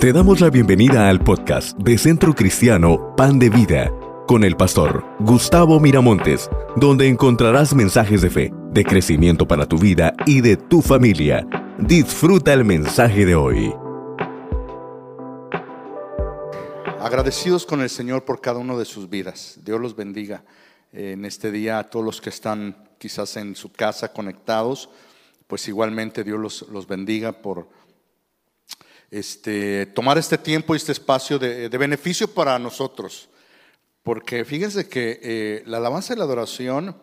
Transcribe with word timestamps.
Te 0.00 0.14
damos 0.14 0.40
la 0.40 0.48
bienvenida 0.48 1.10
al 1.10 1.22
podcast 1.22 1.76
de 1.76 1.98
Centro 1.98 2.34
Cristiano 2.34 3.14
Pan 3.16 3.38
de 3.38 3.50
Vida 3.50 3.92
con 4.26 4.44
el 4.44 4.56
pastor 4.56 5.04
Gustavo 5.18 5.78
Miramontes, 5.78 6.48
donde 6.74 7.06
encontrarás 7.06 7.74
mensajes 7.74 8.22
de 8.22 8.30
fe, 8.30 8.50
de 8.72 8.82
crecimiento 8.82 9.46
para 9.46 9.66
tu 9.66 9.76
vida 9.76 10.14
y 10.24 10.40
de 10.40 10.56
tu 10.56 10.80
familia. 10.80 11.46
Disfruta 11.78 12.54
el 12.54 12.64
mensaje 12.64 13.26
de 13.26 13.34
hoy. 13.34 13.74
Agradecidos 16.98 17.66
con 17.66 17.82
el 17.82 17.90
Señor 17.90 18.24
por 18.24 18.40
cada 18.40 18.58
uno 18.58 18.78
de 18.78 18.86
sus 18.86 19.10
vidas. 19.10 19.60
Dios 19.62 19.78
los 19.78 19.94
bendiga 19.94 20.44
en 20.94 21.26
este 21.26 21.50
día 21.50 21.78
a 21.78 21.90
todos 21.90 22.06
los 22.06 22.22
que 22.22 22.30
están 22.30 22.88
quizás 22.96 23.36
en 23.36 23.54
su 23.54 23.70
casa 23.70 24.14
conectados, 24.14 24.88
pues 25.46 25.68
igualmente 25.68 26.24
Dios 26.24 26.40
los, 26.40 26.66
los 26.70 26.86
bendiga 26.86 27.32
por 27.32 27.68
este, 29.10 29.86
tomar 29.86 30.18
este 30.18 30.38
tiempo 30.38 30.74
y 30.74 30.76
este 30.76 30.92
espacio 30.92 31.38
de, 31.38 31.68
beneficio 31.68 32.32
para 32.32 32.58
nosotros. 32.58 33.28
Porque 34.02 34.44
fíjense 34.44 34.88
que 34.88 35.20
eh, 35.22 35.62
la 35.66 35.78
alabanza 35.78 36.14
y 36.14 36.16
la 36.16 36.24
adoración 36.24 36.96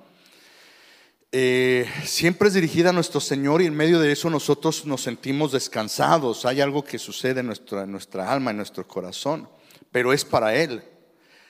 eh, 1.31 1.85
siempre 2.05 2.47
es 2.47 2.53
dirigida 2.53 2.89
a 2.89 2.93
nuestro 2.93 3.19
Señor 3.19 3.61
y 3.61 3.65
en 3.65 3.75
medio 3.75 3.99
de 3.99 4.11
eso 4.11 4.29
nosotros 4.29 4.85
nos 4.85 5.01
sentimos 5.01 5.51
descansados. 5.51 6.45
Hay 6.45 6.61
algo 6.61 6.83
que 6.83 6.97
sucede 6.97 7.41
en 7.41 7.47
nuestra, 7.47 8.31
alma, 8.31 8.51
en 8.51 8.57
nuestro 8.57 8.87
corazón, 8.87 9.49
pero 9.91 10.13
es 10.13 10.23
para 10.23 10.55
Él. 10.55 10.81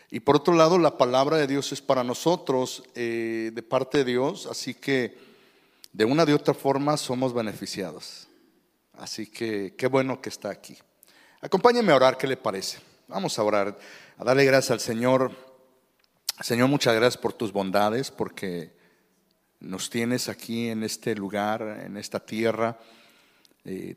Y 0.10 0.22
por 0.22 0.38
otro 0.38 0.56
lado, 0.56 0.80
la 0.80 0.98
palabra 0.98 1.38
de 1.38 1.48
Dios 1.48 1.72
es 1.72 1.82
para 1.82 2.04
nosotros, 2.04 2.84
eh, 2.96 3.52
de 3.54 3.62
parte 3.62 4.00
de 4.00 4.06
Dios, 4.06 4.48
así 4.50 4.74
que 4.74 5.18
de 5.92 6.06
una 6.06 6.26
de 6.26 6.34
otra 6.34 6.54
forma 6.54 6.98
somos 6.98 7.34
beneficiados. 7.34 8.27
Así 8.98 9.28
que 9.28 9.76
qué 9.78 9.88
bueno 9.88 10.22
que 10.22 10.30
está 10.30 10.50
aquí. 10.50 10.78
Acompáñenme 11.42 11.92
a 11.92 11.96
orar, 11.96 12.18
¿qué 12.18 12.26
le 12.26 12.36
parece? 12.36 12.80
Vamos 13.08 13.38
a 13.38 13.44
orar, 13.44 13.78
a 14.18 14.24
darle 14.24 14.44
gracias 14.44 14.72
al 14.72 14.80
Señor. 14.80 15.32
Señor, 16.42 16.68
muchas 16.68 16.96
gracias 16.96 17.18
por 17.18 17.34
tus 17.34 17.52
bondades, 17.52 18.10
porque 18.10 18.76
nos 19.60 19.90
tienes 19.90 20.30
aquí 20.30 20.70
en 20.70 20.84
este 20.84 21.16
lugar, 21.16 21.84
en 21.86 21.96
esta 21.98 22.20
tierra. 22.20 22.80
Eh, 23.66 23.96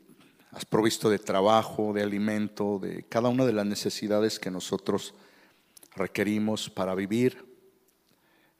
has 0.51 0.65
provisto 0.65 1.09
de 1.09 1.17
trabajo, 1.17 1.93
de 1.93 2.03
alimento, 2.03 2.77
de 2.79 3.03
cada 3.03 3.29
una 3.29 3.45
de 3.45 3.53
las 3.53 3.65
necesidades 3.65 4.39
que 4.39 4.51
nosotros 4.51 5.15
requerimos 5.95 6.69
para 6.69 6.93
vivir. 6.93 7.43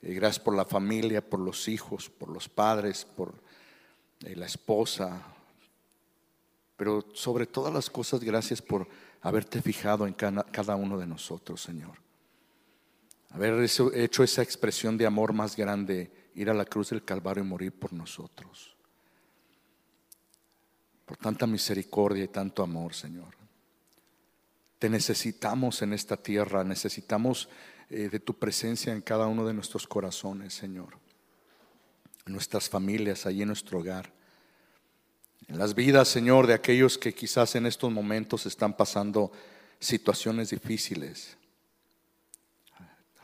Eh, 0.01 0.13
gracias 0.15 0.43
por 0.43 0.55
la 0.55 0.65
familia, 0.65 1.21
por 1.21 1.39
los 1.39 1.67
hijos, 1.67 2.09
por 2.09 2.29
los 2.29 2.49
padres, 2.49 3.05
por 3.05 3.35
eh, 4.25 4.35
la 4.35 4.47
esposa, 4.47 5.21
pero 6.81 7.05
sobre 7.13 7.45
todas 7.45 7.71
las 7.71 7.91
cosas, 7.91 8.21
gracias 8.21 8.59
por 8.59 8.87
haberte 9.21 9.61
fijado 9.61 10.07
en 10.07 10.13
cada 10.15 10.75
uno 10.75 10.97
de 10.97 11.05
nosotros, 11.05 11.61
Señor. 11.61 11.91
Haber 13.29 13.63
hecho 13.93 14.23
esa 14.23 14.41
expresión 14.41 14.97
de 14.97 15.05
amor 15.05 15.31
más 15.31 15.55
grande, 15.55 16.11
ir 16.33 16.49
a 16.49 16.55
la 16.55 16.65
cruz 16.65 16.89
del 16.89 17.05
Calvario 17.05 17.43
y 17.43 17.45
morir 17.45 17.71
por 17.71 17.93
nosotros. 17.93 18.75
Por 21.05 21.17
tanta 21.17 21.45
misericordia 21.45 22.23
y 22.23 22.29
tanto 22.29 22.63
amor, 22.63 22.95
Señor. 22.95 23.35
Te 24.79 24.89
necesitamos 24.89 25.83
en 25.83 25.93
esta 25.93 26.17
tierra, 26.17 26.63
necesitamos 26.63 27.47
eh, 27.91 28.09
de 28.09 28.19
tu 28.19 28.39
presencia 28.39 28.91
en 28.91 29.01
cada 29.01 29.27
uno 29.27 29.45
de 29.45 29.53
nuestros 29.53 29.85
corazones, 29.85 30.55
Señor. 30.55 30.97
En 32.25 32.33
nuestras 32.33 32.67
familias, 32.67 33.27
allí 33.27 33.43
en 33.43 33.49
nuestro 33.49 33.77
hogar 33.77 34.19
en 35.51 35.59
las 35.59 35.75
vidas, 35.75 36.07
Señor, 36.07 36.47
de 36.47 36.53
aquellos 36.53 36.97
que 36.97 37.13
quizás 37.13 37.55
en 37.55 37.65
estos 37.65 37.91
momentos 37.91 38.45
están 38.45 38.71
pasando 38.73 39.33
situaciones 39.81 40.51
difíciles. 40.51 41.35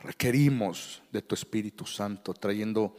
Requerimos 0.00 1.00
de 1.10 1.22
tu 1.22 1.34
Espíritu 1.34 1.86
Santo, 1.86 2.34
trayendo 2.34 2.94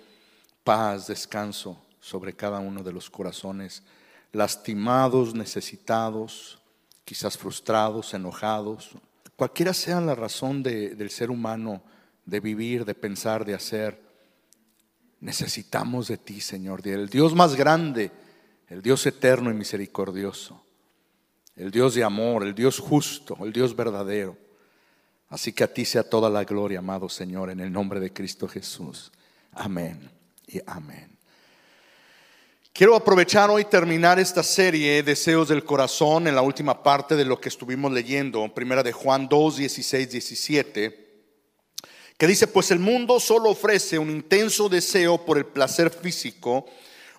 paz, 0.63 1.05
descanso 1.05 1.79
sobre 1.99 2.33
cada 2.33 2.57
uno 2.57 2.81
de 2.81 2.91
los 2.91 3.07
corazones, 3.07 3.83
lastimados, 4.31 5.35
necesitados, 5.35 6.57
quizás 7.05 7.37
frustrados, 7.37 8.15
enojados. 8.15 8.93
Cualquiera 9.35 9.75
sea 9.75 10.01
la 10.01 10.15
razón 10.15 10.63
del 10.63 11.09
ser 11.11 11.29
humano 11.29 11.83
de 12.25 12.39
vivir, 12.39 12.83
de 12.83 12.95
pensar, 12.95 13.45
de 13.45 13.53
hacer, 13.53 14.01
necesitamos 15.19 16.07
de 16.07 16.17
ti, 16.17 16.41
Señor, 16.41 16.81
del 16.81 17.09
Dios 17.09 17.35
más 17.35 17.53
grande 17.53 18.11
el 18.69 18.81
Dios 18.81 19.05
eterno 19.05 19.49
y 19.49 19.53
misericordioso, 19.53 20.63
el 21.55 21.71
Dios 21.71 21.95
de 21.95 22.03
amor, 22.03 22.43
el 22.43 22.53
Dios 22.53 22.79
justo, 22.79 23.37
el 23.41 23.51
Dios 23.51 23.75
verdadero. 23.75 24.37
Así 25.27 25.53
que 25.53 25.63
a 25.63 25.73
ti 25.73 25.85
sea 25.85 26.03
toda 26.03 26.29
la 26.29 26.43
gloria, 26.43 26.79
amado 26.79 27.09
Señor, 27.09 27.49
en 27.49 27.59
el 27.59 27.71
nombre 27.71 27.99
de 27.99 28.13
Cristo 28.13 28.47
Jesús. 28.47 29.11
Amén 29.51 30.09
y 30.47 30.59
amén. 30.65 31.19
Quiero 32.71 32.95
aprovechar 32.95 33.49
hoy 33.49 33.65
terminar 33.65 34.19
esta 34.19 34.41
serie 34.41 35.03
Deseos 35.03 35.49
del 35.49 35.65
Corazón 35.65 36.27
en 36.27 36.35
la 36.35 36.41
última 36.41 36.81
parte 36.81 37.15
de 37.15 37.25
lo 37.25 37.41
que 37.41 37.49
estuvimos 37.49 37.91
leyendo, 37.91 38.47
primera 38.53 38.83
de 38.83 38.93
Juan 38.93 39.27
2, 39.27 39.57
16, 39.57 40.11
17, 40.11 41.09
que 42.17 42.27
dice, 42.27 42.47
pues 42.47 42.71
el 42.71 42.79
mundo 42.79 43.19
solo 43.19 43.49
ofrece 43.49 43.99
un 43.99 44.09
intenso 44.09 44.69
deseo 44.69 45.25
por 45.25 45.37
el 45.37 45.45
placer 45.45 45.89
físico, 45.89 46.67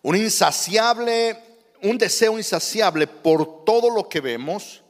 un 0.02 0.16
insaciable, 0.16 1.38
un 1.82 1.98
deseo 1.98 2.38
insaciable 2.38 3.06
por 3.06 3.64
todo 3.64 3.90
lo 3.90 4.08
que 4.08 4.20
vemos. 4.20 4.82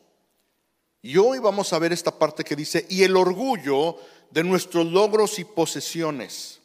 Y 1.02 1.16
hoy 1.16 1.38
vamos 1.38 1.72
a 1.72 1.78
ver 1.78 1.92
esta 1.92 2.16
parte 2.16 2.44
que 2.44 2.56
dice, 2.56 2.86
y 2.88 3.02
el 3.02 3.16
orgullo 3.16 3.96
de 4.30 4.44
nuestros 4.44 4.86
logros 4.86 5.38
y 5.38 5.44
posesiones. 5.44 6.60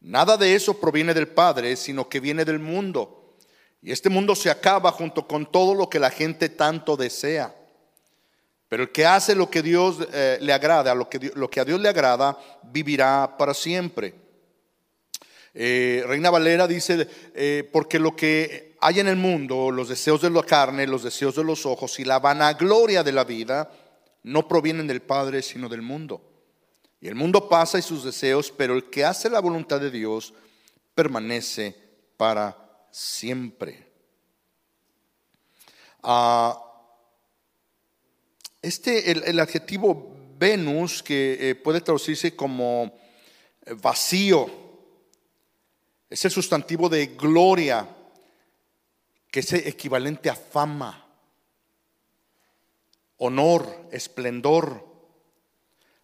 Nada 0.00 0.36
de 0.36 0.54
eso 0.54 0.78
proviene 0.78 1.14
del 1.14 1.28
Padre, 1.28 1.74
sino 1.76 2.08
que 2.08 2.20
viene 2.20 2.44
del 2.44 2.58
mundo. 2.58 3.36
Y 3.82 3.90
este 3.90 4.10
mundo 4.10 4.34
se 4.34 4.50
acaba 4.50 4.92
junto 4.92 5.26
con 5.26 5.50
todo 5.50 5.74
lo 5.74 5.88
que 5.88 5.98
la 5.98 6.10
gente 6.10 6.48
tanto 6.48 6.96
desea. 6.96 7.54
Pero 8.68 8.82
el 8.82 8.92
que 8.92 9.06
hace 9.06 9.34
lo 9.34 9.50
que 9.50 9.62
Dios 9.62 9.96
eh, 10.12 10.38
le 10.40 10.52
agrada, 10.52 10.94
lo 10.94 11.08
que, 11.08 11.32
lo 11.34 11.48
que 11.48 11.60
a 11.60 11.64
Dios 11.64 11.80
le 11.80 11.88
agrada, 11.88 12.38
vivirá 12.62 13.36
para 13.38 13.54
siempre. 13.54 14.14
Eh, 15.60 16.04
Reina 16.06 16.30
Valera 16.30 16.68
dice, 16.68 17.08
eh, 17.34 17.68
porque 17.72 17.98
lo 17.98 18.14
que 18.14 18.76
hay 18.80 19.00
en 19.00 19.08
el 19.08 19.16
mundo, 19.16 19.72
los 19.72 19.88
deseos 19.88 20.22
de 20.22 20.30
la 20.30 20.44
carne, 20.44 20.86
los 20.86 21.02
deseos 21.02 21.34
de 21.34 21.42
los 21.42 21.66
ojos 21.66 21.98
y 21.98 22.04
la 22.04 22.20
vanagloria 22.20 23.02
de 23.02 23.10
la 23.10 23.24
vida, 23.24 23.68
no 24.22 24.46
provienen 24.46 24.86
del 24.86 25.02
Padre, 25.02 25.42
sino 25.42 25.68
del 25.68 25.82
mundo. 25.82 26.22
Y 27.00 27.08
el 27.08 27.16
mundo 27.16 27.48
pasa 27.48 27.76
y 27.76 27.82
sus 27.82 28.04
deseos, 28.04 28.54
pero 28.56 28.74
el 28.74 28.88
que 28.88 29.04
hace 29.04 29.28
la 29.28 29.40
voluntad 29.40 29.80
de 29.80 29.90
Dios 29.90 30.32
permanece 30.94 31.74
para 32.16 32.56
siempre. 32.92 33.84
Ah, 36.04 36.56
este, 38.62 39.10
el, 39.10 39.40
adjetivo 39.40 40.14
Venus, 40.38 41.02
que 41.02 41.50
eh, 41.50 41.54
puede 41.56 41.80
traducirse 41.80 42.36
como 42.36 42.96
vacío, 43.82 44.67
es 46.10 46.24
el 46.24 46.30
sustantivo 46.30 46.88
de 46.88 47.06
gloria, 47.08 47.88
que 49.30 49.40
es 49.40 49.52
equivalente 49.52 50.30
a 50.30 50.34
fama, 50.34 51.06
honor, 53.18 53.88
esplendor. 53.92 54.86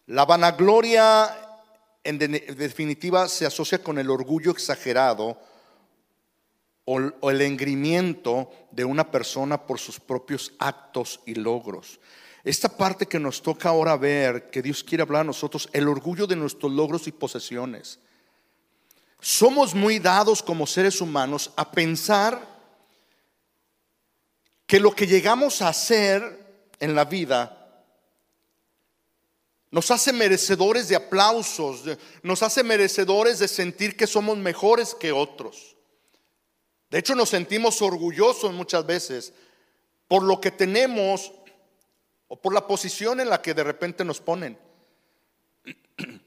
La 0.07 0.25
vanagloria, 0.25 1.59
en 2.03 2.19
definitiva, 2.19 3.27
se 3.27 3.45
asocia 3.45 3.81
con 3.81 3.97
el 3.97 4.09
orgullo 4.09 4.51
exagerado 4.51 5.39
o 6.85 7.31
el 7.31 7.41
engrimiento 7.41 8.51
de 8.71 8.85
una 8.85 9.09
persona 9.09 9.65
por 9.65 9.79
sus 9.79 9.99
propios 9.99 10.53
actos 10.59 11.19
y 11.25 11.33
logros. 11.33 11.99
Esta 12.43 12.69
parte 12.69 13.07
que 13.07 13.19
nos 13.19 13.41
toca 13.41 13.69
ahora 13.69 13.97
ver, 13.97 14.51
que 14.51 14.61
Dios 14.61 14.83
quiere 14.83 15.01
hablar 15.01 15.21
a 15.21 15.23
nosotros, 15.23 15.67
el 15.73 15.87
orgullo 15.87 16.27
de 16.27 16.35
nuestros 16.35 16.71
logros 16.71 17.07
y 17.07 17.11
posesiones. 17.11 17.99
Somos 19.25 19.73
muy 19.73 19.97
dados 19.97 20.43
como 20.43 20.67
seres 20.67 21.01
humanos 21.01 21.49
a 21.55 21.71
pensar 21.71 22.47
que 24.67 24.79
lo 24.79 24.91
que 24.95 25.07
llegamos 25.07 25.63
a 25.63 25.69
hacer 25.69 26.69
en 26.79 26.93
la 26.93 27.05
vida 27.05 27.83
nos 29.71 29.89
hace 29.89 30.13
merecedores 30.13 30.89
de 30.89 30.95
aplausos, 30.95 31.85
nos 32.21 32.43
hace 32.43 32.63
merecedores 32.63 33.39
de 33.39 33.47
sentir 33.47 33.97
que 33.97 34.05
somos 34.05 34.37
mejores 34.37 34.93
que 34.93 35.11
otros. 35.11 35.75
De 36.91 36.99
hecho, 36.99 37.15
nos 37.15 37.29
sentimos 37.29 37.81
orgullosos 37.81 38.53
muchas 38.53 38.85
veces 38.85 39.33
por 40.07 40.21
lo 40.21 40.39
que 40.39 40.51
tenemos 40.51 41.31
o 42.27 42.39
por 42.39 42.53
la 42.53 42.67
posición 42.67 43.19
en 43.19 43.29
la 43.31 43.41
que 43.41 43.55
de 43.55 43.63
repente 43.63 44.05
nos 44.05 44.21
ponen. 44.21 44.55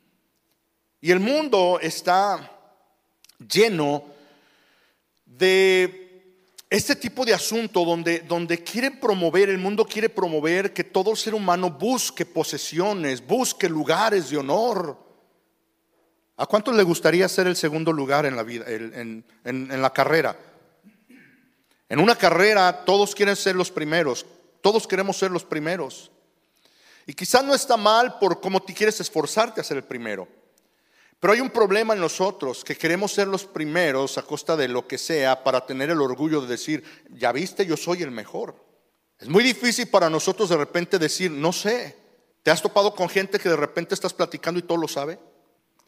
Y 1.01 1.13
el 1.13 1.21
mundo 1.21 1.79
está 1.81 2.58
lleno 3.39 4.05
de 5.25 6.09
este 6.71 6.97
tipo 6.97 7.25
de 7.25 7.33
asunto 7.33 7.85
donde, 7.85 8.21
donde 8.21 8.63
quiere 8.63 8.91
promover, 8.91 9.49
el 9.49 9.59
mundo 9.59 9.87
quiere 9.87 10.09
promover 10.09 10.73
que 10.73 10.85
todo 10.85 11.17
ser 11.17 11.35
humano 11.35 11.71
busque 11.71 12.27
posesiones, 12.27 13.27
busque 13.27 13.69
lugares 13.69 14.31
de 14.31 14.37
honor. 14.37 14.99
¿A 16.37 16.47
cuántos 16.47 16.75
le 16.77 16.83
gustaría 16.83 17.29
ser 17.29 17.47
el 17.47 17.57
segundo 17.57 17.93
lugar 17.93 18.27
en 18.27 18.37
la 18.37 18.43
vida, 18.43 18.67
en, 18.69 19.25
en 19.45 19.83
la 19.83 19.93
carrera? 19.93 20.39
En 21.89 22.01
una 22.01 22.17
carrera 22.17 22.85
todos 22.85 23.15
quieren 23.15 23.35
ser 23.35 23.57
los 23.57 23.71
primeros, 23.71 24.27
todos 24.61 24.87
queremos 24.87 25.17
ser 25.17 25.31
los 25.31 25.45
primeros. 25.45 26.11
Y 27.07 27.15
quizás 27.15 27.43
no 27.43 27.55
está 27.55 27.79
mal 27.79 28.19
por 28.19 28.43
cómo 28.43 28.61
te 28.61 28.75
quieres 28.75 29.01
esforzarte 29.01 29.63
a 29.63 29.65
ser 29.65 29.79
el 29.79 29.85
primero. 29.85 30.29
Pero 31.21 31.33
hay 31.33 31.41
un 31.41 31.51
problema 31.51 31.95
en 31.95 32.01
nosotros 32.01 32.63
que 32.63 32.77
queremos 32.77 33.13
ser 33.13 33.27
los 33.27 33.45
primeros 33.45 34.19
a 34.19 34.23
costa 34.23 34.57
de 34.57 34.69
lo 34.69 34.87
que 34.87 34.99
sea 34.99 35.43
para 35.43 35.67
tener 35.67 35.91
el 35.91 36.01
orgullo 36.01 36.41
de 36.41 36.47
decir, 36.47 36.85
ya 37.11 37.33
viste, 37.33 37.67
yo 37.67 37.77
soy 37.77 38.03
el 38.03 38.13
mejor. 38.13 38.65
Es 39.19 39.29
muy 39.29 39.43
difícil 39.43 39.89
para 39.89 40.09
nosotros 40.09 40.49
de 40.49 40.57
repente 40.57 40.99
decir, 40.99 41.31
no 41.31 41.53
sé. 41.53 41.97
¿Te 42.45 42.53
has 42.53 42.63
topado 42.63 42.95
con 42.95 43.09
gente 43.09 43.41
que 43.41 43.49
de 43.49 43.57
repente 43.57 43.95
estás 43.95 44.15
platicando 44.15 44.61
y 44.61 44.63
todo 44.63 44.79
lo 44.79 44.87
sabe? 44.87 45.19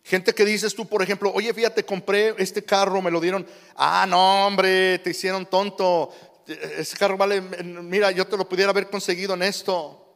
Gente 0.02 0.34
que 0.34 0.44
dices 0.44 0.74
tú, 0.74 0.88
por 0.88 1.02
ejemplo, 1.02 1.30
oye, 1.32 1.54
fíjate, 1.54 1.84
compré 1.84 2.34
este 2.38 2.64
carro, 2.64 3.00
me 3.00 3.10
lo 3.10 3.20
dieron. 3.20 3.46
Ah, 3.76 4.06
no, 4.08 4.46
hombre, 4.46 4.98
te 4.98 5.10
hicieron 5.10 5.46
tonto. 5.46 6.10
Ese 6.46 6.96
carro 6.96 7.16
vale, 7.16 7.40
mira, 7.40 8.10
yo 8.10 8.26
te 8.26 8.36
lo 8.36 8.48
pudiera 8.48 8.70
haber 8.70 8.90
conseguido 8.90 9.34
en 9.34 9.42
esto. 9.42 10.09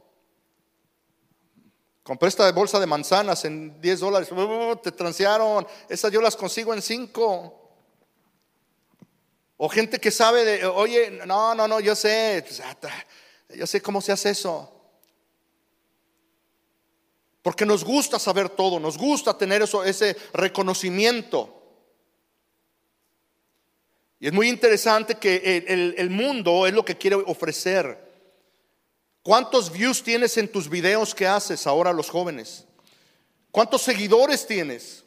Compré 2.04 2.28
esta 2.28 2.52
bolsa 2.52 2.78
de 2.78 2.86
manzanas 2.86 3.46
en 3.46 3.80
10 3.80 4.00
dólares. 4.00 4.30
Uh, 4.30 4.76
te 4.76 4.92
transearon. 4.92 5.66
Esas 5.88 6.12
yo 6.12 6.20
las 6.20 6.36
consigo 6.36 6.74
en 6.74 6.82
5. 6.82 7.60
O 9.56 9.68
gente 9.70 9.98
que 9.98 10.10
sabe 10.10 10.44
de, 10.44 10.66
oye, 10.66 11.22
no, 11.24 11.54
no, 11.54 11.66
no, 11.66 11.80
yo 11.80 11.94
sé, 11.94 12.44
pues, 12.46 12.60
ah, 12.60 12.76
yo 13.56 13.66
sé 13.66 13.80
cómo 13.80 14.02
se 14.02 14.12
hace 14.12 14.30
eso. 14.30 14.70
Porque 17.40 17.64
nos 17.64 17.82
gusta 17.82 18.18
saber 18.18 18.50
todo, 18.50 18.78
nos 18.78 18.98
gusta 18.98 19.38
tener 19.38 19.62
eso, 19.62 19.82
ese 19.82 20.14
reconocimiento. 20.34 21.62
Y 24.20 24.26
es 24.26 24.32
muy 24.34 24.50
interesante 24.50 25.14
que 25.14 25.64
el, 25.68 25.94
el 25.96 26.10
mundo 26.10 26.66
es 26.66 26.74
lo 26.74 26.84
que 26.84 26.98
quiere 26.98 27.16
ofrecer. 27.16 28.03
¿Cuántos 29.24 29.72
views 29.72 30.02
tienes 30.02 30.36
en 30.36 30.52
tus 30.52 30.68
videos 30.68 31.14
que 31.14 31.26
haces 31.26 31.66
ahora 31.66 31.94
los 31.94 32.10
jóvenes? 32.10 32.66
¿Cuántos 33.50 33.80
seguidores 33.80 34.46
tienes? 34.46 35.02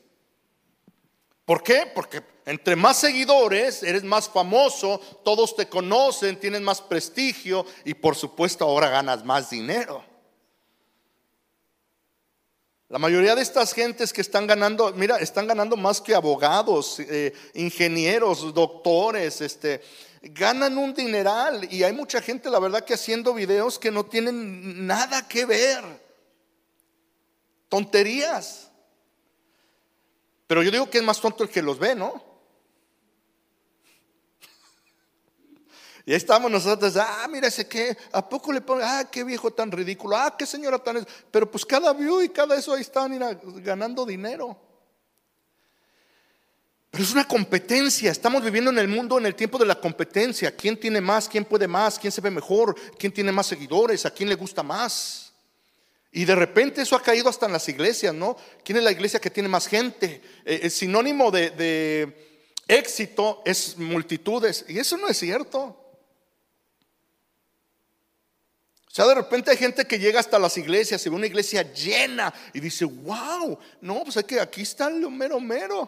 ¿Por 1.45 1.61
qué? 1.61 1.83
Porque 1.93 2.23
entre 2.47 2.75
más 2.75 2.97
seguidores 2.97 3.83
eres 3.83 4.03
más 4.03 4.27
famoso, 4.27 4.99
todos 5.23 5.55
te 5.55 5.69
conocen, 5.69 6.39
tienes 6.39 6.61
más 6.61 6.81
prestigio 6.81 7.63
y 7.85 7.93
por 7.93 8.15
supuesto 8.15 8.65
ahora 8.65 8.89
ganas 8.89 9.23
más 9.23 9.51
dinero. 9.51 10.03
La 12.89 12.99
mayoría 12.99 13.35
de 13.35 13.41
estas 13.41 13.73
gentes 13.73 14.13
que 14.13 14.21
están 14.21 14.47
ganando, 14.47 14.93
mira, 14.93 15.17
están 15.17 15.45
ganando 15.45 15.75
más 15.75 15.99
que 15.99 16.15
abogados, 16.15 16.99
eh, 16.99 17.33
ingenieros, 17.53 18.53
doctores, 18.53 19.41
este, 19.41 19.81
ganan 20.21 20.77
un 20.77 20.93
dineral 20.93 21.67
y 21.69 21.83
hay 21.83 21.91
mucha 21.91 22.21
gente, 22.21 22.49
la 22.49 22.59
verdad, 22.59 22.85
que 22.85 22.93
haciendo 22.93 23.33
videos 23.33 23.77
que 23.77 23.91
no 23.91 24.05
tienen 24.05 24.87
nada 24.87 25.27
que 25.27 25.45
ver. 25.45 25.83
Tonterías. 27.67 28.71
Pero 30.47 30.63
yo 30.63 30.71
digo 30.71 30.89
que 30.89 30.99
es 30.99 31.03
más 31.03 31.19
tonto 31.19 31.43
el 31.43 31.49
que 31.49 31.61
los 31.61 31.77
ve, 31.77 31.93
¿no? 31.93 32.23
Y 36.07 36.11
ahí 36.11 36.17
estamos 36.17 36.49
nosotros, 36.49 36.95
ah, 36.95 37.27
mira 37.29 37.49
ese 37.49 37.67
que, 37.67 37.97
¿a 38.13 38.29
poco 38.29 38.53
le 38.53 38.61
ponen, 38.61 38.85
ah, 38.87 39.09
qué 39.11 39.25
viejo 39.25 39.51
tan 39.51 39.69
ridículo, 39.69 40.15
ah, 40.15 40.33
qué 40.37 40.45
señora 40.45 40.79
tan... 40.79 41.05
Pero 41.29 41.51
pues 41.51 41.65
cada 41.65 41.91
view 41.91 42.21
y 42.21 42.29
cada 42.29 42.55
eso 42.55 42.73
ahí 42.73 42.79
están 42.79 43.19
ganando 43.61 44.05
dinero. 44.05 44.57
Pero 46.89 47.03
es 47.03 47.11
una 47.11 47.27
competencia. 47.27 48.09
Estamos 48.09 48.41
viviendo 48.41 48.71
en 48.71 48.79
el 48.79 48.87
mundo 48.87 49.17
en 49.17 49.25
el 49.25 49.35
tiempo 49.35 49.57
de 49.57 49.65
la 49.65 49.75
competencia. 49.75 50.55
¿Quién 50.55 50.79
tiene 50.79 51.01
más? 51.01 51.27
¿Quién 51.27 51.43
puede 51.43 51.67
más? 51.67 51.99
¿Quién 51.99 52.13
se 52.13 52.21
ve 52.21 52.31
mejor? 52.31 52.73
¿Quién 52.97 53.11
tiene 53.11 53.33
más 53.33 53.47
seguidores? 53.47 54.05
¿A 54.05 54.11
quién 54.11 54.29
le 54.29 54.35
gusta 54.35 54.63
más? 54.63 55.33
Y 56.13 56.23
de 56.23 56.35
repente 56.35 56.83
eso 56.83 56.95
ha 56.95 57.03
caído 57.03 57.27
hasta 57.27 57.47
en 57.47 57.51
las 57.51 57.67
iglesias, 57.67 58.15
¿no? 58.15 58.37
¿Quién 58.63 58.77
es 58.77 58.83
la 58.85 58.93
iglesia 58.93 59.19
que 59.19 59.29
tiene 59.29 59.49
más 59.49 59.67
gente? 59.67 60.21
Eh, 60.45 60.61
el 60.63 60.71
sinónimo 60.71 61.31
de 61.31 62.15
éxito 62.65 63.41
es 63.43 63.77
multitudes. 63.77 64.63
Y 64.69 64.79
eso 64.79 64.95
no 64.95 65.09
es 65.09 65.17
cierto. 65.17 65.83
O 68.86 68.86
sea, 68.97 69.05
de 69.05 69.15
repente 69.15 69.51
hay 69.51 69.57
gente 69.57 69.85
que 69.85 69.99
llega 69.99 70.19
hasta 70.19 70.39
las 70.39 70.57
iglesias 70.57 71.05
y 71.05 71.09
ve 71.09 71.15
una 71.15 71.27
iglesia 71.27 71.61
llena 71.71 72.33
y 72.51 72.59
dice, 72.59 72.83
wow, 72.83 73.59
no, 73.81 74.03
pues 74.03 74.17
es 74.17 74.23
que 74.23 74.39
aquí 74.39 74.61
está 74.63 74.87
el 74.87 75.07
mero 75.11 75.39
mero. 75.39 75.87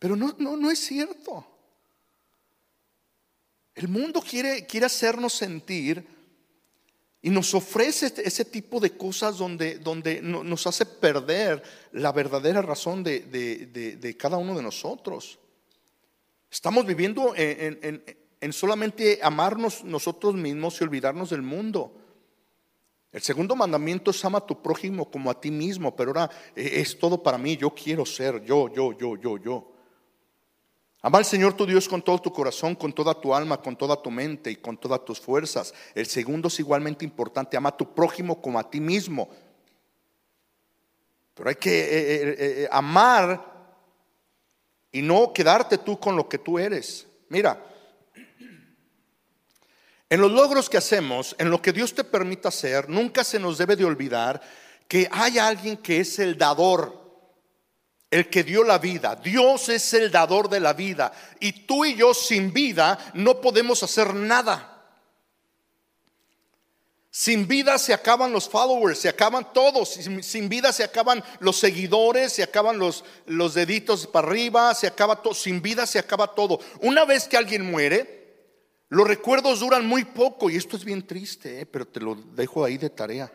Pero 0.00 0.16
no, 0.16 0.34
no, 0.38 0.56
no 0.56 0.72
es 0.72 0.80
cierto. 0.80 1.46
El 3.76 3.86
mundo 3.86 4.20
quiere, 4.20 4.66
quiere 4.66 4.86
hacernos 4.86 5.34
sentir 5.34 6.04
y 7.22 7.30
nos 7.30 7.54
ofrece 7.54 8.06
este, 8.06 8.26
ese 8.26 8.44
tipo 8.44 8.80
de 8.80 8.96
cosas 8.96 9.38
donde, 9.38 9.78
donde 9.78 10.20
nos 10.20 10.66
hace 10.66 10.84
perder 10.84 11.62
la 11.92 12.10
verdadera 12.10 12.60
razón 12.60 13.04
de, 13.04 14.16
cada 14.18 14.36
uno 14.36 14.56
de 14.56 14.62
nosotros. 14.62 15.38
Estamos 16.50 16.84
viviendo 16.84 17.36
en, 17.36 17.78
en, 17.82 18.21
solamente 18.50 19.20
amarnos 19.22 19.84
nosotros 19.84 20.34
mismos 20.34 20.80
y 20.80 20.84
olvidarnos 20.84 21.28
del 21.28 21.42
mundo. 21.42 21.92
El 23.12 23.20
segundo 23.20 23.54
mandamiento 23.54 24.10
es 24.10 24.24
ama 24.24 24.38
a 24.38 24.46
tu 24.46 24.62
prójimo 24.62 25.10
como 25.10 25.30
a 25.30 25.38
ti 25.38 25.50
mismo, 25.50 25.94
pero 25.94 26.10
ahora 26.10 26.30
eh, 26.56 26.80
es 26.80 26.98
todo 26.98 27.22
para 27.22 27.36
mí, 27.36 27.58
yo 27.58 27.70
quiero 27.70 28.06
ser, 28.06 28.42
yo, 28.42 28.72
yo, 28.72 28.96
yo, 28.98 29.16
yo, 29.16 29.36
yo. 29.36 29.68
Ama 31.02 31.18
al 31.18 31.24
Señor 31.24 31.52
tu 31.54 31.66
Dios 31.66 31.88
con 31.88 32.00
todo 32.00 32.18
tu 32.20 32.32
corazón, 32.32 32.74
con 32.74 32.92
toda 32.92 33.12
tu 33.12 33.34
alma, 33.34 33.60
con 33.60 33.76
toda 33.76 34.00
tu 34.00 34.10
mente 34.10 34.50
y 34.50 34.56
con 34.56 34.78
todas 34.78 35.04
tus 35.04 35.20
fuerzas. 35.20 35.74
El 35.94 36.06
segundo 36.06 36.48
es 36.48 36.58
igualmente 36.58 37.04
importante, 37.04 37.56
ama 37.56 37.68
a 37.68 37.76
tu 37.76 37.92
prójimo 37.92 38.40
como 38.40 38.58
a 38.58 38.70
ti 38.70 38.80
mismo. 38.80 39.28
Pero 41.34 41.48
hay 41.48 41.56
que 41.56 41.80
eh, 41.80 42.36
eh, 42.38 42.68
amar 42.70 43.52
y 44.90 45.02
no 45.02 45.32
quedarte 45.32 45.76
tú 45.76 45.98
con 45.98 46.16
lo 46.16 46.28
que 46.28 46.38
tú 46.38 46.58
eres. 46.58 47.06
Mira, 47.28 47.71
en 50.12 50.20
los 50.20 50.30
logros 50.30 50.68
que 50.68 50.76
hacemos, 50.76 51.34
en 51.38 51.48
lo 51.48 51.62
que 51.62 51.72
Dios 51.72 51.94
te 51.94 52.04
permita 52.04 52.50
hacer, 52.50 52.86
nunca 52.86 53.24
se 53.24 53.38
nos 53.38 53.56
debe 53.56 53.76
de 53.76 53.86
olvidar 53.86 54.42
que 54.86 55.08
hay 55.10 55.38
alguien 55.38 55.78
que 55.78 56.00
es 56.00 56.18
el 56.18 56.36
dador 56.36 57.00
el 58.10 58.28
que 58.28 58.44
dio 58.44 58.62
la 58.62 58.76
vida. 58.76 59.16
Dios 59.16 59.70
es 59.70 59.94
el 59.94 60.10
dador 60.10 60.50
de 60.50 60.60
la 60.60 60.74
vida. 60.74 61.14
Y 61.40 61.64
tú 61.64 61.86
y 61.86 61.94
yo 61.94 62.12
sin 62.12 62.52
vida 62.52 62.98
no 63.14 63.40
podemos 63.40 63.82
hacer 63.82 64.12
nada. 64.12 64.84
Sin 67.10 67.48
vida 67.48 67.78
se 67.78 67.94
acaban 67.94 68.32
los 68.32 68.46
followers, 68.50 68.98
se 68.98 69.08
acaban 69.08 69.50
todos. 69.54 69.98
Sin, 70.20 70.50
vida 70.50 70.74
se 70.74 70.84
acaban 70.84 71.24
los 71.40 71.56
seguidores, 71.56 72.34
se 72.34 72.42
acaban 72.42 72.78
los, 72.78 73.02
los 73.24 73.54
deditos 73.54 74.06
para 74.06 74.28
arriba, 74.28 74.74
se 74.74 74.88
acaba 74.88 75.22
todo. 75.22 75.32
Sin 75.32 75.62
vida 75.62 75.86
se 75.86 75.98
acaba 75.98 76.34
todo. 76.34 76.60
Una 76.82 77.06
vez 77.06 77.26
que 77.26 77.38
alguien 77.38 77.70
muere, 77.70 78.21
los 78.92 79.08
recuerdos 79.08 79.60
duran 79.60 79.86
muy 79.86 80.04
poco. 80.04 80.50
Y 80.50 80.56
esto 80.56 80.76
es 80.76 80.84
bien 80.84 81.06
triste, 81.06 81.60
¿eh? 81.60 81.66
pero 81.66 81.86
te 81.86 81.98
lo 81.98 82.14
dejo 82.14 82.62
ahí 82.62 82.76
de 82.76 82.90
tarea. 82.90 83.32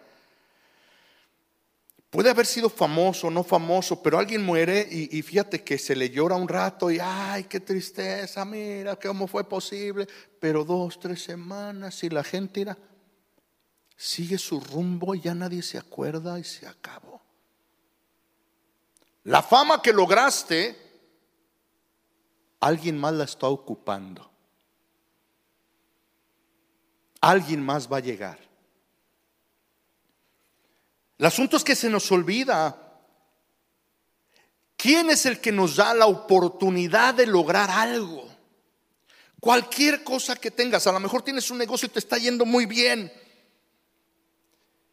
Puede 2.11 2.29
haber 2.29 2.45
sido 2.45 2.69
famoso, 2.69 3.31
no 3.31 3.43
famoso, 3.43 4.03
pero 4.03 4.19
alguien 4.19 4.45
muere 4.45 4.87
y, 4.89 5.19
fíjate 5.23 5.63
que 5.63 5.79
se 5.79 5.95
le 5.95 6.11
llora 6.11 6.35
un 6.35 6.47
rato 6.47 6.91
y, 6.91 6.99
ay, 7.01 7.45
qué 7.45 7.59
tristeza, 7.59 8.45
mira, 8.45 8.97
cómo 8.97 9.25
fue 9.25 9.43
posible. 9.49 10.07
Pero 10.39 10.63
dos, 10.63 10.99
tres 10.99 11.23
semanas 11.23 12.03
y 12.03 12.09
la 12.09 12.23
gente 12.23 12.59
irá, 12.59 12.77
sigue 13.95 14.37
su 14.37 14.59
rumbo 14.59 15.15
y 15.15 15.21
ya 15.21 15.33
nadie 15.33 15.63
se 15.63 15.79
acuerda 15.79 16.39
y 16.39 16.43
se 16.43 16.67
acabó. 16.67 17.19
La 19.23 19.41
fama 19.41 19.81
que 19.81 19.91
lograste, 19.91 20.77
alguien 22.59 22.99
más 22.99 23.13
la 23.15 23.23
está 23.23 23.47
ocupando. 23.47 24.36
Alguien 27.27 27.61
más 27.61 27.91
va 27.91 27.97
a 27.97 27.99
llegar. 27.99 28.39
El 31.17 31.25
asunto 31.25 31.57
es 31.57 31.63
que 31.65 31.75
se 31.75 31.89
nos 31.89 32.09
olvida 32.09 33.01
quién 34.77 35.09
es 35.09 35.25
el 35.25 35.41
que 35.41 35.51
nos 35.51 35.75
da 35.75 35.93
la 35.93 36.05
oportunidad 36.05 37.15
de 37.15 37.27
lograr 37.27 37.69
algo. 37.69 38.29
Cualquier 39.41 40.05
cosa 40.05 40.37
que 40.37 40.51
tengas, 40.51 40.87
a 40.87 40.93
lo 40.93 41.01
mejor 41.01 41.21
tienes 41.21 41.51
un 41.51 41.57
negocio 41.57 41.87
y 41.87 41.89
te 41.89 41.99
está 41.99 42.17
yendo 42.17 42.45
muy 42.45 42.65
bien. 42.65 43.11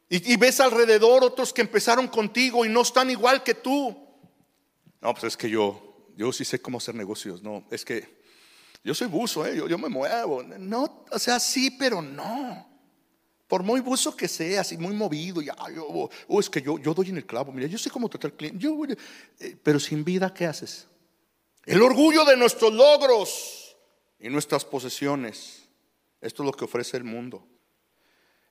Y, 0.08 0.36
ves 0.36 0.58
alrededor 0.58 1.22
otros 1.22 1.52
que 1.52 1.62
empezaron 1.62 2.08
contigo 2.08 2.64
y 2.64 2.68
no 2.68 2.82
están 2.82 3.10
igual 3.10 3.44
que 3.44 3.54
tú. 3.54 3.96
No, 5.00 5.12
pues 5.12 5.22
es 5.22 5.36
que 5.36 5.48
yo, 5.48 6.08
yo 6.16 6.32
sí 6.32 6.44
sé 6.44 6.60
cómo 6.60 6.78
hacer 6.78 6.96
negocios. 6.96 7.44
No, 7.44 7.64
es 7.70 7.84
que 7.84 8.23
Yo 8.84 8.94
soy 8.94 9.06
buzo, 9.06 9.46
¿eh? 9.46 9.56
yo, 9.56 9.78
me 9.78 9.88
muevo. 9.88 10.42
No, 10.42 11.06
o 11.10 11.18
sea, 11.18 11.40
sí, 11.40 11.70
pero 11.70 12.02
no. 12.02 12.68
Por 13.48 13.62
muy 13.62 13.80
buzo 13.80 14.14
que 14.14 14.28
seas 14.28 14.72
y 14.72 14.76
muy 14.76 14.94
movido, 14.94 15.40
y, 15.40 15.48
oh, 15.48 16.10
oh, 16.28 16.40
es 16.40 16.50
que 16.50 16.60
yo, 16.60 16.78
yo 16.78 16.92
doy 16.92 17.08
en 17.08 17.16
el 17.16 17.26
clavo, 17.26 17.50
mira, 17.50 17.66
yo 17.66 17.78
sé 17.78 17.90
cómo 17.90 18.08
tratar 18.08 18.32
al 18.32 18.36
cliente, 18.36 18.66
eh, 19.40 19.56
pero 19.62 19.80
sin 19.80 20.04
vida, 20.04 20.32
¿qué 20.34 20.46
haces? 20.46 20.86
El 21.64 21.80
orgullo 21.80 22.24
de 22.26 22.36
nuestros 22.36 22.74
logros 22.74 23.76
y 24.18 24.28
nuestras 24.28 24.64
posesiones. 24.66 25.66
Esto 26.20 26.42
es 26.42 26.46
lo 26.46 26.52
que 26.52 26.64
ofrece 26.64 26.98
el 26.98 27.04
mundo. 27.04 27.46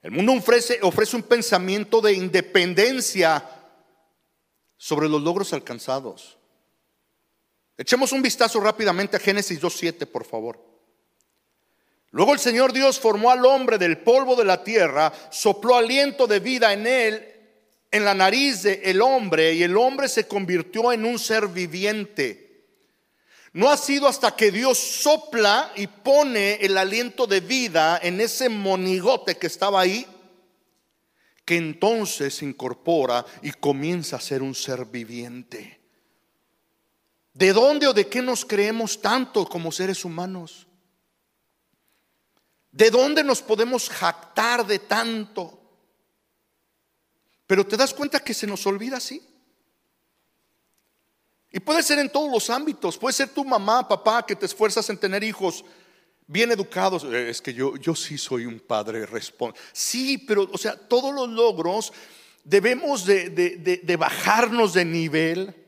El 0.02 0.12
mundo 0.12 0.34
ofrece, 0.34 0.80
ofrece 0.82 1.16
un 1.16 1.24
pensamiento 1.24 2.02
de 2.02 2.14
independencia 2.14 3.48
sobre 4.78 5.08
los 5.08 5.22
logros 5.22 5.54
alcanzados. 5.54 6.38
Echemos 7.78 8.12
un 8.12 8.22
vistazo 8.22 8.60
rápidamente 8.60 9.18
a 9.18 9.20
Génesis 9.20 9.60
2.7, 9.60 10.06
por 10.06 10.26
favor. 10.26 10.74
Luego 12.12 12.34
el 12.34 12.40
Señor 12.40 12.74
Dios 12.74 13.00
formó 13.00 13.32
al 13.32 13.44
hombre 13.46 13.80
del 13.80 13.98
polvo 13.98 14.36
de 14.36 14.46
la 14.46 14.64
tierra, 14.64 15.12
sopló 15.32 15.76
aliento 15.76 16.28
de 16.28 16.40
vida 16.40 16.72
en 16.72 16.86
él, 16.86 17.28
en 17.90 18.06
la 18.06 18.14
nariz 18.14 18.62
del 18.62 19.02
hombre, 19.02 19.54
y 19.54 19.64
el 19.64 19.76
hombre 19.76 20.08
se 20.08 20.28
convirtió 20.28 20.92
en 20.92 21.06
un 21.06 21.18
ser 21.18 21.48
viviente. 21.48 22.44
No 23.54 23.70
ha 23.70 23.78
sido 23.78 24.08
hasta 24.08 24.36
que 24.36 24.52
Dios 24.52 24.78
sopla 24.78 25.72
y 25.76 25.88
pone 25.88 26.56
el 26.56 26.78
aliento 26.78 27.26
de 27.26 27.40
vida 27.40 28.00
en 28.02 28.22
ese 28.22 28.50
monigote 28.50 29.38
que 29.38 29.48
estaba 29.48 29.82
ahí, 29.82 30.06
que 31.46 31.56
entonces 31.56 32.36
se 32.36 32.46
incorpora 32.46 33.26
y 33.42 33.52
comienza 33.52 34.18
a 34.18 34.22
ser 34.22 34.44
un 34.44 34.54
ser 34.54 34.86
viviente. 34.86 35.83
¿De 37.34 37.52
dónde 37.52 37.88
o 37.88 37.94
de 37.94 38.08
qué 38.08 38.22
nos 38.22 38.46
creemos 38.46 39.02
tanto 39.02 39.46
como 39.46 39.72
seres 39.72 40.06
humanos? 40.06 40.68
¿De 42.72 42.92
dónde 42.92 43.24
nos 43.24 43.42
podemos 43.42 43.90
jactar 43.90 44.66
de 44.66 44.80
tanto? 44.80 45.60
Pero 47.48 47.66
te 47.66 47.76
das 47.76 47.94
cuenta 47.94 48.20
que 48.20 48.34
se 48.34 48.46
nos 48.46 48.66
olvida 48.68 48.98
así. 48.98 49.22
Y 51.52 51.60
puede 51.60 51.84
ser 51.84 52.00
en 52.00 52.12
todos 52.12 52.32
los 52.32 52.50
ámbitos. 52.50 52.98
Puede 52.98 53.14
ser 53.14 53.30
tu 53.30 53.44
mamá, 53.44 53.88
papá, 53.88 54.26
que 54.26 54.36
te 54.36 54.46
esfuerzas 54.46 54.90
en 54.90 54.98
tener 54.98 55.24
hijos 55.24 55.66
bien 56.28 56.52
educados. 56.52 57.04
Eh, 57.04 57.30
es 57.30 57.42
que 57.42 57.54
yo, 57.54 57.76
yo 57.78 57.96
sí 57.96 58.18
soy 58.18 58.46
un 58.46 58.60
padre 58.60 59.06
responsable. 59.08 59.60
Sí, 59.72 60.20
pero, 60.20 60.50
o 60.52 60.58
sea, 60.58 60.76
todos 60.76 61.14
los 61.14 61.30
logros 61.30 61.94
debemos 62.44 63.06
de, 63.06 63.30
de 63.30 63.96
bajarnos 63.98 64.74
de 64.74 64.86
nivel 64.86 65.63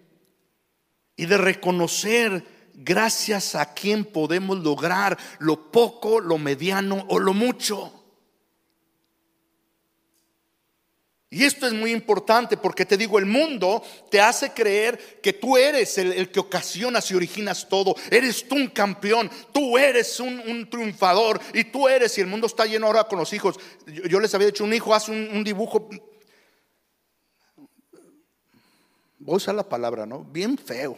y 1.16 1.26
de 1.26 1.38
reconocer 1.38 2.44
gracias 2.74 3.56
a 3.56 3.74
quién 3.74 4.06
podemos 4.06 4.60
lograr 4.60 5.18
lo 5.40 5.72
poco, 5.72 6.20
lo 6.20 6.38
mediano 6.38 7.06
o 7.10 7.20
lo 7.20 7.34
mucho. 7.34 8.06
Y 11.36 11.44
esto 11.44 11.68
es 11.68 11.74
muy 11.74 11.92
importante 11.92 12.56
porque 12.56 12.86
te 12.86 12.96
digo, 12.96 13.20
el 13.20 13.26
mundo 13.26 13.84
te 14.10 14.22
hace 14.22 14.52
creer 14.52 15.20
que 15.22 15.34
tú 15.34 15.58
eres 15.58 15.98
el, 15.98 16.30
que 16.30 16.40
ocasionas 16.40 17.12
y 17.12 17.16
originas 17.16 17.68
todo. 17.68 17.94
Eres 18.10 18.48
tú 18.48 18.56
un 18.56 18.68
campeón, 18.68 19.30
tú 19.52 19.78
eres 19.78 20.20
un, 20.22 20.70
triunfador 20.70 21.42
y 21.54 21.66
tú 21.66 21.90
eres, 21.90 22.18
y 22.18 22.22
el 22.22 22.28
mundo 22.28 22.48
está 22.48 22.66
lleno 22.66 22.88
ahora 22.88 23.04
con 23.04 23.20
los 23.20 23.34
hijos. 23.34 23.60
Yo, 23.86 24.22
les 24.22 24.34
había 24.34 24.48
dicho, 24.48 24.64
un 24.64 24.74
hijo 24.74 24.96
hace 24.96 25.12
un, 25.12 25.44
dibujo, 25.44 25.90
voy 29.26 29.34
a 29.34 29.38
usar 29.38 29.56
la 29.56 29.68
palabra, 29.68 30.06
¿no? 30.06 30.24
Bien 30.24 30.58
feo. 30.58 30.98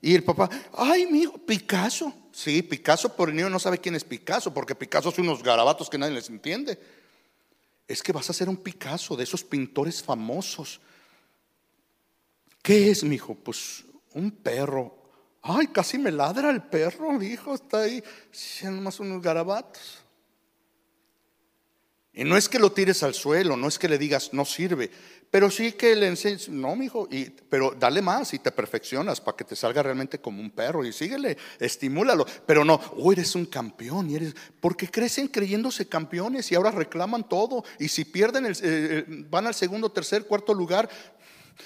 Y 0.00 0.14
el 0.14 0.24
papá, 0.24 0.48
ay, 0.72 1.06
mi 1.06 1.22
hijo, 1.22 1.36
Picasso. 1.38 2.12
Sí, 2.32 2.62
Picasso, 2.62 3.14
por 3.14 3.28
el 3.28 3.36
niño 3.36 3.50
no 3.50 3.58
sabe 3.58 3.78
quién 3.78 3.94
es 3.94 4.04
Picasso, 4.04 4.54
porque 4.54 4.74
Picasso 4.74 5.10
son 5.10 5.28
unos 5.28 5.42
garabatos 5.42 5.90
que 5.90 5.98
nadie 5.98 6.14
les 6.14 6.28
entiende 6.30 6.78
es 7.86 8.02
que 8.02 8.12
vas 8.12 8.28
a 8.30 8.32
ser 8.32 8.48
un 8.48 8.56
Picasso 8.56 9.16
de 9.16 9.24
esos 9.24 9.44
pintores 9.44 10.02
famosos. 10.02 10.80
¿Qué 12.62 12.90
es, 12.90 13.04
mi 13.04 13.16
hijo? 13.16 13.34
Pues 13.34 13.84
un 14.14 14.30
perro. 14.30 14.96
Ay, 15.42 15.66
casi 15.66 15.98
me 15.98 16.10
ladra 16.10 16.50
el 16.50 16.62
perro, 16.62 17.12
mi 17.12 17.26
hijo 17.26 17.54
está 17.54 17.82
ahí, 17.82 18.02
siendo 18.32 18.80
más 18.80 18.98
unos 19.00 19.20
garabatos. 19.20 19.98
Y 22.14 22.22
no 22.24 22.36
es 22.36 22.48
que 22.48 22.60
lo 22.60 22.70
tires 22.70 23.02
al 23.02 23.12
suelo, 23.12 23.56
no 23.56 23.66
es 23.66 23.78
que 23.78 23.88
le 23.88 23.98
digas 23.98 24.32
no 24.32 24.44
sirve, 24.44 24.88
pero 25.34 25.50
sí 25.50 25.72
que 25.72 25.96
le 25.96 26.06
enseñes, 26.06 26.48
no, 26.48 26.76
mijo, 26.76 27.08
pero 27.48 27.74
dale 27.76 28.00
más 28.00 28.32
y 28.34 28.38
te 28.38 28.52
perfeccionas 28.52 29.20
para 29.20 29.36
que 29.36 29.42
te 29.42 29.56
salga 29.56 29.82
realmente 29.82 30.20
como 30.20 30.40
un 30.40 30.52
perro 30.52 30.84
y 30.84 30.92
síguele, 30.92 31.36
estimúlalo. 31.58 32.24
Pero 32.46 32.64
no, 32.64 32.80
oh, 32.98 33.10
eres 33.10 33.34
un 33.34 33.46
campeón 33.46 34.08
y 34.10 34.14
eres, 34.14 34.36
porque 34.60 34.88
crecen 34.88 35.26
creyéndose 35.26 35.88
campeones 35.88 36.52
y 36.52 36.54
ahora 36.54 36.70
reclaman 36.70 37.28
todo. 37.28 37.64
Y 37.80 37.88
si 37.88 38.04
pierden, 38.04 38.46
eh, 38.46 38.52
eh, 38.62 39.04
van 39.08 39.48
al 39.48 39.54
segundo, 39.54 39.90
tercer, 39.90 40.24
cuarto 40.24 40.54
lugar, 40.54 40.88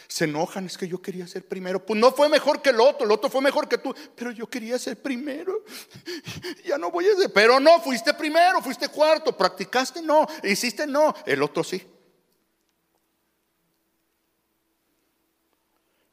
se 0.07 0.25
enojan, 0.25 0.67
es 0.67 0.77
que 0.77 0.89
yo 0.89 1.01
quería 1.01 1.27
ser 1.27 1.47
primero. 1.47 1.85
Pues 1.85 1.99
no 1.99 2.13
fue 2.13 2.29
mejor 2.29 2.63
que 2.63 2.71
el 2.71 2.81
otro, 2.81 3.05
el 3.05 3.13
otro 3.13 3.31
fue 3.31 3.41
mejor 3.41 3.69
que 3.69 3.79
tú, 3.79 3.95
pero 4.15 4.31
yo 4.31 4.49
quería 4.49 4.79
ser 4.79 5.01
primero. 5.01 5.65
Ya 6.65 6.77
no 6.77 6.91
voy 6.91 7.09
a 7.09 7.17
ser, 7.17 7.33
pero 7.33 7.59
no, 7.59 7.81
fuiste 7.81 8.13
primero, 8.13 8.61
fuiste 8.61 8.89
cuarto, 8.89 9.37
practicaste, 9.37 10.03
no, 10.03 10.27
hiciste, 10.43 10.87
no, 10.87 11.15
el 11.25 11.43
otro 11.43 11.65
sí. 11.65 11.83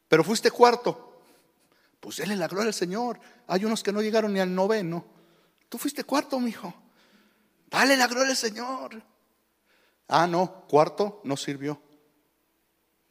Pero 0.08 0.24
fuiste 0.24 0.50
cuarto. 0.52 1.22
Pues 2.00 2.20
él 2.20 2.38
la 2.40 2.48
gloria 2.48 2.68
al 2.68 2.74
Señor. 2.74 3.20
Hay 3.48 3.66
unos 3.66 3.84
que 3.84 3.92
no 3.92 4.02
llegaron 4.02 4.32
ni 4.32 4.40
al 4.40 4.54
noveno. 4.54 5.06
Tú 5.68 5.78
fuiste 5.78 6.04
cuarto, 6.04 6.40
mi 6.40 6.52
hijo. 6.52 6.74
Dale 7.68 7.98
la 7.98 8.08
gloria 8.08 8.30
al 8.30 8.38
Señor. 8.38 9.04
Ah, 10.08 10.28
no, 10.28 10.66
cuarto 10.68 11.20
no 11.24 11.36
sirvió. 11.36 11.82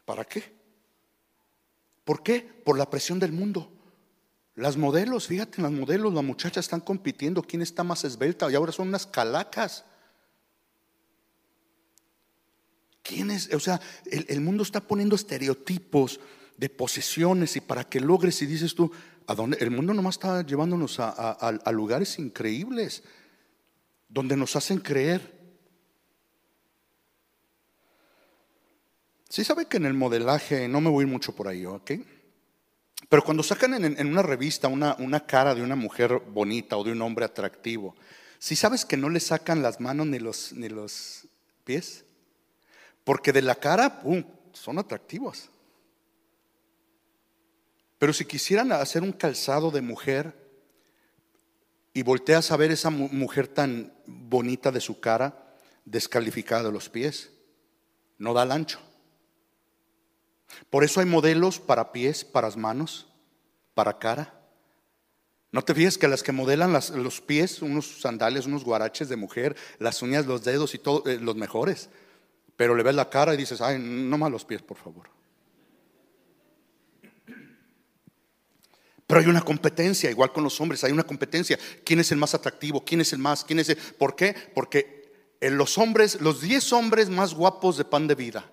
¿Para 0.04 0.24
qué? 0.24 0.53
¿Por 2.04 2.22
qué? 2.22 2.40
Por 2.64 2.78
la 2.78 2.88
presión 2.90 3.18
del 3.18 3.32
mundo. 3.32 3.70
Las 4.54 4.76
modelos, 4.76 5.26
fíjate, 5.26 5.60
las 5.60 5.72
modelos, 5.72 6.14
las 6.14 6.22
muchachas 6.22 6.64
están 6.64 6.80
compitiendo 6.80 7.42
quién 7.42 7.60
está 7.60 7.82
más 7.82 8.04
esbelta 8.04 8.50
y 8.50 8.54
ahora 8.54 8.70
son 8.70 8.88
unas 8.88 9.06
calacas. 9.06 9.84
¿Quién 13.02 13.30
es? 13.30 13.52
O 13.52 13.60
sea, 13.60 13.80
el, 14.06 14.40
mundo 14.40 14.62
está 14.62 14.80
poniendo 14.80 15.16
estereotipos 15.16 16.20
de 16.56 16.70
posesiones 16.70 17.56
y 17.56 17.60
para 17.60 17.84
que 17.84 18.00
logres 18.00 18.40
y 18.42 18.46
dices 18.46 18.74
tú, 18.74 18.92
¿a 19.26 19.34
dónde? 19.34 19.58
El 19.60 19.70
mundo 19.70 19.92
nomás 19.92 20.14
está 20.14 20.42
llevándonos 20.42 20.98
a, 21.00 21.70
lugares 21.72 22.18
increíbles 22.18 23.02
donde 24.08 24.36
nos 24.36 24.54
hacen 24.56 24.78
creer. 24.78 25.33
Sí 29.34 29.42
sabe 29.42 29.66
que 29.66 29.78
en 29.78 29.86
el 29.86 29.94
modelaje, 29.94 30.68
no 30.68 30.80
me 30.80 30.90
voy 30.90 31.06
mucho 31.06 31.34
por 31.34 31.48
ahí, 31.48 31.66
¿ok? 31.66 31.90
Pero 33.08 33.24
cuando 33.24 33.42
sacan 33.42 33.84
en, 33.84 34.06
una 34.06 34.22
revista 34.22 34.68
una, 34.68 35.26
cara 35.26 35.56
de 35.56 35.62
una 35.62 35.74
mujer 35.74 36.20
bonita 36.20 36.76
o 36.76 36.84
de 36.84 36.92
un 36.92 37.02
hombre 37.02 37.24
atractivo, 37.24 37.96
si 38.38 38.54
sabes 38.54 38.84
que 38.84 38.96
no 38.96 39.08
le 39.10 39.18
sacan 39.18 39.60
las 39.60 39.80
manos 39.80 40.06
ni 40.06 40.20
los, 40.20 40.52
ni 40.52 40.68
los 40.68 41.26
pies, 41.64 42.04
porque 43.02 43.32
de 43.32 43.42
la 43.42 43.56
cara, 43.56 44.02
¡pum!, 44.02 44.22
son 44.52 44.78
atractivos. 44.78 45.50
Pero 47.98 48.12
si 48.12 48.26
quisieran 48.26 48.70
hacer 48.70 49.02
un 49.02 49.10
calzado 49.10 49.72
de 49.72 49.80
mujer 49.80 50.32
y 51.92 52.04
volteas 52.04 52.52
a 52.52 52.56
ver 52.56 52.70
esa 52.70 52.90
mujer 52.90 53.48
tan 53.48 53.92
bonita 54.06 54.70
de 54.70 54.80
su 54.80 55.00
cara, 55.00 55.56
descalificada 55.84 56.62
de 56.62 56.70
los 56.70 56.88
pies, 56.88 57.32
no 58.16 58.32
da 58.32 58.44
el 58.44 58.52
ancho. 58.52 58.93
Por 60.70 60.84
eso 60.84 61.00
hay 61.00 61.06
modelos 61.06 61.58
para 61.58 61.92
pies, 61.92 62.24
para 62.24 62.50
manos, 62.50 63.06
para 63.74 63.98
cara. 63.98 64.40
No 65.52 65.62
te 65.62 65.74
fijas 65.74 65.98
que 65.98 66.08
las 66.08 66.22
que 66.22 66.32
modelan 66.32 66.72
los 66.72 67.20
pies, 67.20 67.62
unos 67.62 68.00
sandales, 68.00 68.46
unos 68.46 68.64
guaraches 68.64 69.08
de 69.08 69.16
mujer, 69.16 69.56
las 69.78 70.02
uñas, 70.02 70.26
los 70.26 70.42
dedos 70.42 70.74
y 70.74 70.78
todo, 70.78 71.04
eh, 71.08 71.18
los 71.20 71.36
mejores. 71.36 71.90
Pero 72.56 72.74
le 72.74 72.82
ves 72.82 72.94
la 72.94 73.08
cara 73.08 73.34
y 73.34 73.36
dices, 73.36 73.60
ay, 73.60 73.78
no 73.78 74.18
más 74.18 74.30
los 74.30 74.44
pies, 74.44 74.62
por 74.62 74.76
favor. 74.76 75.08
Pero 79.06 79.20
hay 79.20 79.26
una 79.26 79.42
competencia, 79.42 80.10
igual 80.10 80.32
con 80.32 80.42
los 80.42 80.60
hombres, 80.60 80.82
hay 80.82 80.92
una 80.92 81.04
competencia. 81.04 81.58
¿Quién 81.84 82.00
es 82.00 82.10
el 82.10 82.18
más 82.18 82.34
atractivo? 82.34 82.84
¿Quién 82.84 83.00
es 83.00 83.12
el 83.12 83.18
más? 83.18 83.44
¿Quién 83.44 83.58
es 83.58 83.68
el? 83.68 83.76
¿Por 83.76 84.16
qué? 84.16 84.34
Porque 84.54 85.36
en 85.40 85.58
los 85.58 85.76
hombres, 85.78 86.20
los 86.20 86.40
10 86.40 86.72
hombres 86.72 87.10
más 87.10 87.34
guapos 87.34 87.76
de 87.76 87.84
pan 87.84 88.08
de 88.08 88.14
vida. 88.14 88.50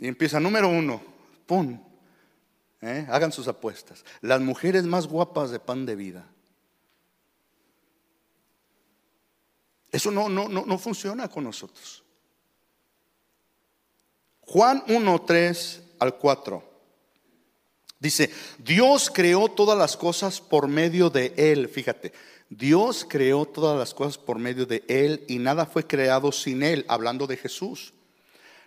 Y 0.00 0.08
empieza 0.08 0.40
número 0.40 0.66
uno, 0.70 1.02
¡pum! 1.46 1.78
¿Eh? 2.80 3.06
Hagan 3.10 3.32
sus 3.32 3.46
apuestas. 3.48 4.02
Las 4.22 4.40
mujeres 4.40 4.84
más 4.84 5.06
guapas 5.06 5.50
de 5.50 5.60
pan 5.60 5.84
de 5.84 5.94
vida. 5.94 6.26
Eso 9.92 10.10
no, 10.10 10.30
no, 10.30 10.48
no, 10.48 10.64
no 10.64 10.78
funciona 10.78 11.28
con 11.28 11.44
nosotros. 11.44 12.02
Juan 14.40 14.82
1, 14.88 15.22
3 15.22 15.82
al 15.98 16.16
4. 16.16 16.64
Dice, 17.98 18.30
Dios 18.56 19.10
creó 19.12 19.50
todas 19.50 19.76
las 19.76 19.98
cosas 19.98 20.40
por 20.40 20.66
medio 20.66 21.10
de 21.10 21.34
Él. 21.36 21.68
Fíjate, 21.68 22.14
Dios 22.48 23.04
creó 23.06 23.44
todas 23.44 23.78
las 23.78 23.92
cosas 23.92 24.16
por 24.16 24.38
medio 24.38 24.64
de 24.64 24.82
Él 24.88 25.26
y 25.28 25.38
nada 25.38 25.66
fue 25.66 25.86
creado 25.86 26.32
sin 26.32 26.62
Él, 26.62 26.86
hablando 26.88 27.26
de 27.26 27.36
Jesús. 27.36 27.92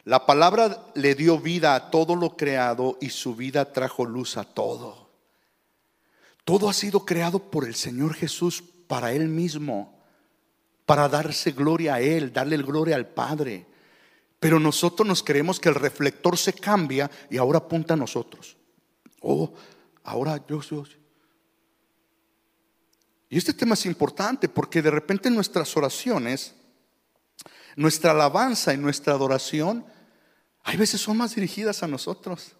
La 0.06 0.26
palabra 0.26 0.86
le 0.96 1.16
dio 1.16 1.40
vida 1.40 1.76
a 1.76 1.90
todo 1.90 2.16
lo 2.16 2.36
creado 2.36 2.98
y 3.00 3.10
su 3.10 3.36
vida 3.36 3.72
trajo 3.72 4.06
luz 4.06 4.36
a 4.36 4.44
todo. 4.44 5.10
Todo 6.44 6.70
ha 6.70 6.74
sido 6.74 7.06
creado 7.06 7.40
por 7.40 7.66
el 7.66 7.74
Señor 7.74 8.14
Jesús 8.14 8.62
para 8.88 9.14
Él 9.14 9.30
mismo, 9.30 9.98
para 10.86 11.08
darse 11.08 11.52
gloria 11.52 11.96
a 11.96 12.02
Él, 12.02 12.34
darle 12.34 12.58
gloria 12.58 12.98
al 12.98 13.08
Padre. 13.08 13.66
Pero 14.42 14.60
nosotros 14.60 15.08
nos 15.08 15.24
creemos 15.24 15.58
que 15.58 15.70
el 15.70 15.76
reflector 15.76 16.38
se 16.38 16.52
cambia 16.52 17.10
y 17.30 17.38
ahora 17.38 17.60
apunta 17.60 17.94
a 17.94 17.98
nosotros. 17.98 18.58
Oh, 19.22 19.54
ahora 20.04 20.44
yo 20.46 20.62
soy. 20.62 20.98
Y 23.30 23.38
este 23.38 23.54
tema 23.54 23.76
es 23.76 23.86
importante 23.86 24.50
porque 24.50 24.82
de 24.82 24.92
repente 24.92 25.32
nuestras 25.32 25.76
oraciones, 25.78 26.54
nuestra 27.78 28.12
alabanza 28.12 28.74
y 28.74 28.78
nuestra 28.78 29.14
adoración, 29.14 29.86
hay 30.64 30.78
veces 30.78 31.02
son 31.02 31.18
más 31.18 31.36
dirigidas 31.36 31.84
a 31.84 31.88
nosotros. 31.88 32.54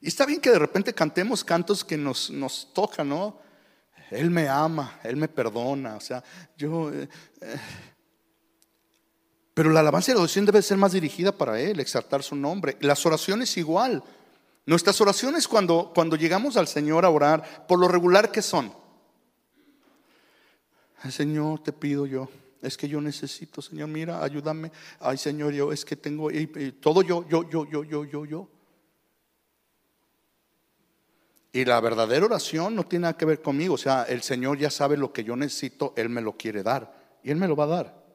Y 0.00 0.08
está 0.08 0.26
bien 0.26 0.40
que 0.40 0.50
de 0.50 0.58
repente 0.58 0.94
cantemos 0.94 1.42
cantos 1.42 1.84
que 1.84 1.96
nos, 1.96 2.30
nos 2.30 2.72
tocan, 2.72 3.08
¿no? 3.08 3.40
Él 4.10 4.30
me 4.30 4.48
ama, 4.48 5.00
Él 5.02 5.16
me 5.16 5.28
perdona, 5.28 5.96
o 5.96 6.00
sea, 6.00 6.22
yo... 6.56 6.92
Eh, 6.92 7.08
eh. 7.40 7.60
pero 9.54 9.70
la 9.70 9.80
alabanza 9.80 10.10
y 10.10 10.14
la 10.14 10.18
adoración 10.18 10.46
debe 10.46 10.62
ser 10.62 10.76
más 10.76 10.92
dirigida 10.92 11.32
para 11.32 11.60
Él, 11.60 11.80
exaltar 11.80 12.22
su 12.22 12.36
nombre. 12.36 12.76
Las 12.80 13.04
oraciones 13.04 13.56
igual. 13.56 14.02
Nuestras 14.66 15.00
oraciones 15.00 15.48
cuando, 15.48 15.90
cuando 15.94 16.16
llegamos 16.16 16.56
al 16.56 16.68
Señor 16.68 17.04
a 17.04 17.10
orar, 17.10 17.66
por 17.66 17.78
lo 17.78 17.88
regular, 17.88 18.30
¿qué 18.30 18.42
son? 18.42 18.72
Señor, 21.10 21.62
te 21.62 21.72
pido 21.72 22.06
yo, 22.06 22.28
es 22.62 22.76
que 22.76 22.88
yo 22.88 23.00
necesito, 23.00 23.62
Señor, 23.62 23.88
mira, 23.88 24.22
ayúdame. 24.22 24.72
Ay, 25.00 25.16
Señor, 25.16 25.52
yo 25.52 25.72
es 25.72 25.84
que 25.84 25.96
tengo 25.96 26.28
todo 26.80 27.02
yo, 27.02 27.26
yo, 27.28 27.48
yo, 27.48 27.68
yo, 27.68 27.84
yo, 27.84 28.04
yo, 28.04 28.24
yo. 28.24 28.48
Y 31.52 31.64
la 31.64 31.80
verdadera 31.80 32.26
oración 32.26 32.74
no 32.74 32.84
tiene 32.84 33.04
nada 33.04 33.16
que 33.16 33.24
ver 33.24 33.40
conmigo. 33.40 33.74
O 33.74 33.78
sea, 33.78 34.04
el 34.04 34.22
Señor 34.22 34.58
ya 34.58 34.70
sabe 34.70 34.96
lo 34.96 35.12
que 35.12 35.24
yo 35.24 35.36
necesito, 35.36 35.94
Él 35.96 36.08
me 36.08 36.20
lo 36.20 36.36
quiere 36.36 36.62
dar. 36.62 37.18
Y 37.22 37.30
Él 37.30 37.36
me 37.36 37.48
lo 37.48 37.56
va 37.56 37.64
a 37.64 37.68
dar. 37.68 38.08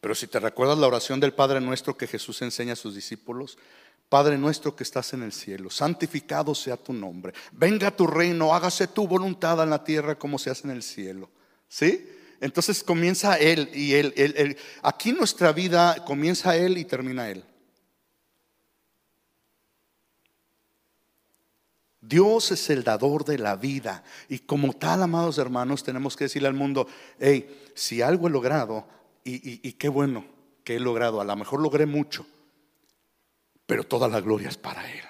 Pero 0.00 0.14
si 0.14 0.26
te 0.26 0.38
recuerdas 0.38 0.78
la 0.78 0.86
oración 0.86 1.18
del 1.18 1.32
Padre 1.32 1.62
nuestro 1.62 1.96
que 1.96 2.06
Jesús 2.06 2.42
enseña 2.42 2.74
a 2.74 2.76
sus 2.76 2.94
discípulos, 2.94 3.56
Padre 4.08 4.38
nuestro 4.38 4.76
que 4.76 4.84
estás 4.84 5.12
en 5.12 5.22
el 5.22 5.32
cielo, 5.32 5.70
santificado 5.70 6.54
sea 6.54 6.76
tu 6.76 6.92
nombre, 6.92 7.32
venga 7.52 7.90
tu 7.90 8.06
reino, 8.06 8.54
hágase 8.54 8.86
tu 8.86 9.08
voluntad 9.08 9.62
en 9.62 9.70
la 9.70 9.82
tierra 9.82 10.16
como 10.16 10.38
se 10.38 10.50
hace 10.50 10.68
en 10.68 10.74
el 10.74 10.82
cielo. 10.82 11.30
¿Sí? 11.68 12.08
Entonces 12.40 12.84
comienza 12.84 13.36
Él 13.38 13.70
y 13.72 13.94
Él, 13.94 14.12
él, 14.16 14.34
él. 14.36 14.56
Aquí 14.82 15.12
nuestra 15.12 15.52
vida 15.52 16.04
comienza 16.04 16.56
Él 16.56 16.78
y 16.78 16.84
termina 16.84 17.28
Él. 17.30 17.44
Dios 22.06 22.50
es 22.52 22.68
el 22.70 22.84
dador 22.84 23.24
de 23.24 23.38
la 23.38 23.56
vida. 23.56 24.04
Y 24.28 24.40
como 24.40 24.74
tal, 24.74 25.02
amados 25.02 25.38
hermanos, 25.38 25.82
tenemos 25.82 26.16
que 26.16 26.24
decirle 26.24 26.48
al 26.48 26.54
mundo, 26.54 26.86
hey, 27.18 27.70
si 27.74 28.02
algo 28.02 28.28
he 28.28 28.30
logrado, 28.30 28.86
y, 29.24 29.72
qué 29.72 29.88
bueno 29.88 30.26
que 30.64 30.76
he 30.76 30.80
logrado. 30.80 31.20
A 31.20 31.24
lo 31.24 31.34
mejor 31.34 31.60
logré 31.60 31.86
mucho, 31.86 32.26
pero 33.66 33.84
toda 33.84 34.08
la 34.08 34.20
gloria 34.20 34.48
es 34.48 34.56
para 34.56 34.90
Él. 34.90 35.04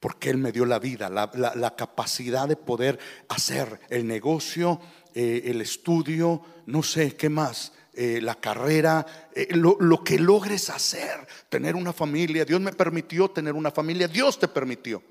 Porque 0.00 0.30
Él 0.30 0.38
me 0.38 0.52
dio 0.52 0.64
la 0.64 0.78
vida, 0.78 1.08
la, 1.08 1.76
capacidad 1.76 2.46
de 2.46 2.56
poder 2.56 2.98
hacer 3.28 3.80
el 3.88 4.06
negocio, 4.06 4.80
eh, 5.14 5.42
el 5.46 5.60
estudio, 5.60 6.42
no 6.66 6.82
sé 6.82 7.16
qué 7.16 7.28
más, 7.28 7.72
eh, 7.94 8.20
la 8.20 8.34
carrera, 8.34 9.30
eh, 9.34 9.48
lo, 9.56 9.76
lo, 9.80 10.04
que 10.04 10.18
logres 10.18 10.70
hacer, 10.70 11.26
tener 11.48 11.74
una 11.74 11.92
familia. 11.92 12.44
Dios 12.44 12.60
me 12.60 12.72
permitió 12.72 13.30
tener 13.30 13.54
una 13.54 13.70
familia, 13.70 14.06
Dios 14.06 14.38
te 14.38 14.48
permitió. 14.48 15.02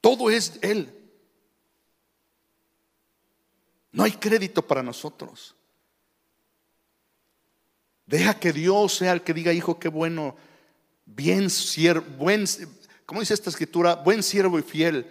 Todo 0.00 0.30
es 0.30 0.58
Él. 0.62 0.92
No 3.92 4.04
hay 4.04 4.12
crédito 4.12 4.62
para 4.66 4.82
nosotros. 4.82 5.54
Deja 8.08 8.40
que 8.40 8.54
Dios 8.54 8.94
sea 8.94 9.12
el 9.12 9.20
que 9.20 9.34
diga, 9.34 9.52
hijo, 9.52 9.78
qué 9.78 9.88
bueno, 9.88 10.34
bien 11.04 11.50
siervo, 11.50 12.06
buen, 12.16 12.46
¿cómo 13.04 13.20
dice 13.20 13.34
esta 13.34 13.50
escritura? 13.50 13.96
Buen 13.96 14.22
siervo 14.22 14.58
y 14.58 14.62
fiel. 14.62 15.06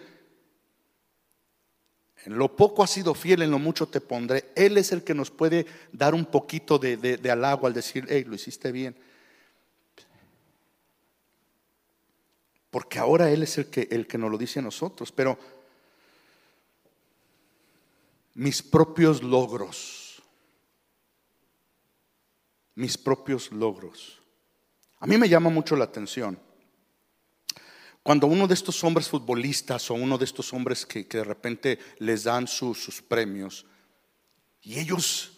En 2.24 2.36
lo 2.36 2.56
poco 2.56 2.82
has 2.82 2.90
sido 2.90 3.14
fiel, 3.14 3.42
en 3.42 3.52
lo 3.52 3.60
mucho 3.60 3.86
te 3.86 4.00
pondré. 4.00 4.50
Él 4.56 4.76
es 4.76 4.90
el 4.90 5.04
que 5.04 5.14
nos 5.14 5.30
puede 5.30 5.64
dar 5.92 6.12
un 6.12 6.26
poquito 6.26 6.76
de, 6.76 6.96
de, 6.96 7.30
halago 7.30 7.68
al 7.68 7.72
decir, 7.72 8.04
hey, 8.08 8.24
lo 8.26 8.34
hiciste 8.34 8.72
bien. 8.72 8.96
Porque 12.68 12.98
ahora 12.98 13.30
Él 13.30 13.44
es 13.44 13.58
el 13.58 13.66
que, 13.66 13.86
el 13.92 14.08
que 14.08 14.18
nos 14.18 14.28
lo 14.28 14.36
dice 14.36 14.58
a 14.58 14.62
nosotros. 14.62 15.12
Pero 15.12 15.38
mis 18.34 18.60
propios 18.60 19.22
logros, 19.22 19.97
mis 22.78 22.96
propios 22.96 23.50
logros. 23.50 24.20
A 25.00 25.06
mí 25.06 25.18
me 25.18 25.28
llama 25.28 25.50
mucho 25.50 25.76
la 25.76 25.84
atención 25.84 26.38
cuando 28.08 28.26
uno 28.26 28.46
de 28.46 28.54
estos 28.54 28.82
hombres 28.84 29.08
futbolistas 29.08 29.90
o 29.90 29.94
uno 29.94 30.16
de 30.16 30.24
estos 30.24 30.54
hombres 30.54 30.86
que, 30.86 31.04
de 31.04 31.24
repente 31.24 31.78
les 31.98 32.24
dan 32.24 32.46
sus 32.46 33.02
premios 33.06 33.66
y 34.62 34.78
ellos, 34.78 35.32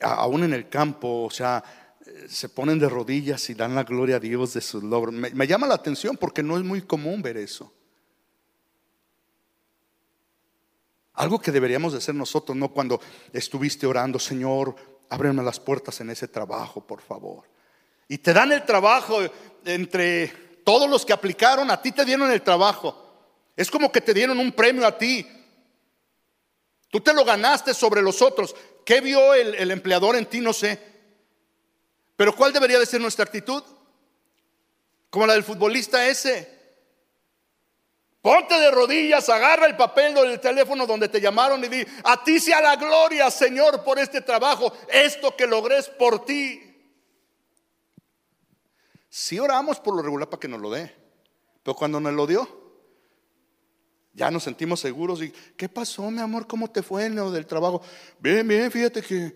aún 0.00 0.44
en 0.44 0.54
el 0.54 0.68
campo, 0.68 1.24
o 1.24 1.30
sea, 1.30 1.62
se 2.28 2.48
ponen 2.48 2.78
de 2.78 2.88
rodillas 2.88 3.50
y 3.50 3.54
dan 3.54 3.74
la 3.74 3.84
gloria 3.84 4.16
a 4.16 4.20
Dios 4.20 4.54
de 4.54 4.60
sus 4.60 4.82
logros. 4.82 5.12
me 5.12 5.46
llama 5.46 5.66
la 5.66 5.74
atención 5.74 6.16
porque 6.16 6.42
no 6.42 6.56
es 6.56 6.64
muy 6.64 6.82
común 6.82 7.20
ver 7.20 7.36
eso. 7.36 7.70
Algo 11.14 11.38
que 11.38 11.52
deberíamos 11.52 11.92
de 11.92 11.98
hacer 11.98 12.14
nosotros, 12.14 12.56
¿no? 12.56 12.70
Cuando 12.70 13.00
estuviste 13.32 13.86
orando, 13.86 14.18
Señor, 14.18 14.74
ábreme 15.08 15.42
las 15.42 15.60
puertas 15.60 16.00
en 16.00 16.10
ese 16.10 16.28
trabajo, 16.28 16.80
por 16.86 17.00
favor. 17.00 17.44
Y 18.08 18.18
te 18.18 18.32
dan 18.32 18.52
el 18.52 18.64
trabajo 18.64 19.18
entre 19.64 20.28
todos 20.64 20.88
los 20.88 21.04
que 21.04 21.12
aplicaron, 21.12 21.70
a 21.70 21.80
ti 21.80 21.92
te 21.92 22.04
dieron 22.04 22.30
el 22.30 22.42
trabajo. 22.42 23.00
Es 23.56 23.70
como 23.70 23.92
que 23.92 24.00
te 24.00 24.14
dieron 24.14 24.38
un 24.38 24.52
premio 24.52 24.86
a 24.86 24.96
ti. 24.96 25.26
Tú 26.90 27.00
te 27.00 27.12
lo 27.12 27.24
ganaste 27.24 27.74
sobre 27.74 28.02
los 28.02 28.22
otros. 28.22 28.54
¿Qué 28.84 29.00
vio 29.00 29.34
el, 29.34 29.70
empleador 29.70 30.16
en 30.16 30.26
ti? 30.26 30.40
No 30.40 30.52
sé. 30.52 30.80
Pero 32.16 32.34
¿cuál 32.34 32.52
debería 32.52 32.78
de 32.78 32.86
ser 32.86 33.00
nuestra 33.00 33.24
actitud? 33.24 33.62
Como 35.10 35.26
la 35.26 35.34
del 35.34 35.44
futbolista 35.44 36.06
ese. 36.06 36.63
Ponte 38.24 38.58
de 38.58 38.70
rodillas, 38.70 39.28
agarra 39.28 39.66
el 39.66 39.76
papel 39.76 40.14
del 40.14 40.40
teléfono 40.40 40.86
donde 40.86 41.10
te 41.10 41.20
llamaron 41.20 41.62
y 41.62 41.68
di, 41.68 41.84
a 42.04 42.24
ti 42.24 42.40
sea 42.40 42.62
la 42.62 42.74
gloria, 42.76 43.30
Señor, 43.30 43.84
por 43.84 43.98
este 43.98 44.22
trabajo. 44.22 44.72
Esto 44.90 45.36
que 45.36 45.46
logré 45.46 45.76
es 45.76 45.90
por 45.90 46.24
ti. 46.24 46.58
Si 49.10 49.38
oramos 49.38 49.78
por 49.78 49.94
lo 49.94 50.00
regular 50.00 50.30
para 50.30 50.40
que 50.40 50.48
nos 50.48 50.58
lo 50.58 50.70
dé, 50.70 50.90
pero 51.62 51.74
cuando 51.76 52.00
nos 52.00 52.14
lo 52.14 52.26
dio, 52.26 52.48
ya 54.14 54.30
nos 54.30 54.44
sentimos 54.44 54.80
seguros 54.80 55.22
y, 55.22 55.30
¿qué 55.54 55.68
pasó, 55.68 56.10
mi 56.10 56.20
amor? 56.20 56.46
¿Cómo 56.46 56.70
te 56.70 56.82
fue 56.82 57.04
en 57.04 57.16
lo 57.16 57.30
del 57.30 57.44
trabajo? 57.44 57.82
Bien, 58.20 58.48
bien, 58.48 58.72
fíjate 58.72 59.02
que 59.02 59.34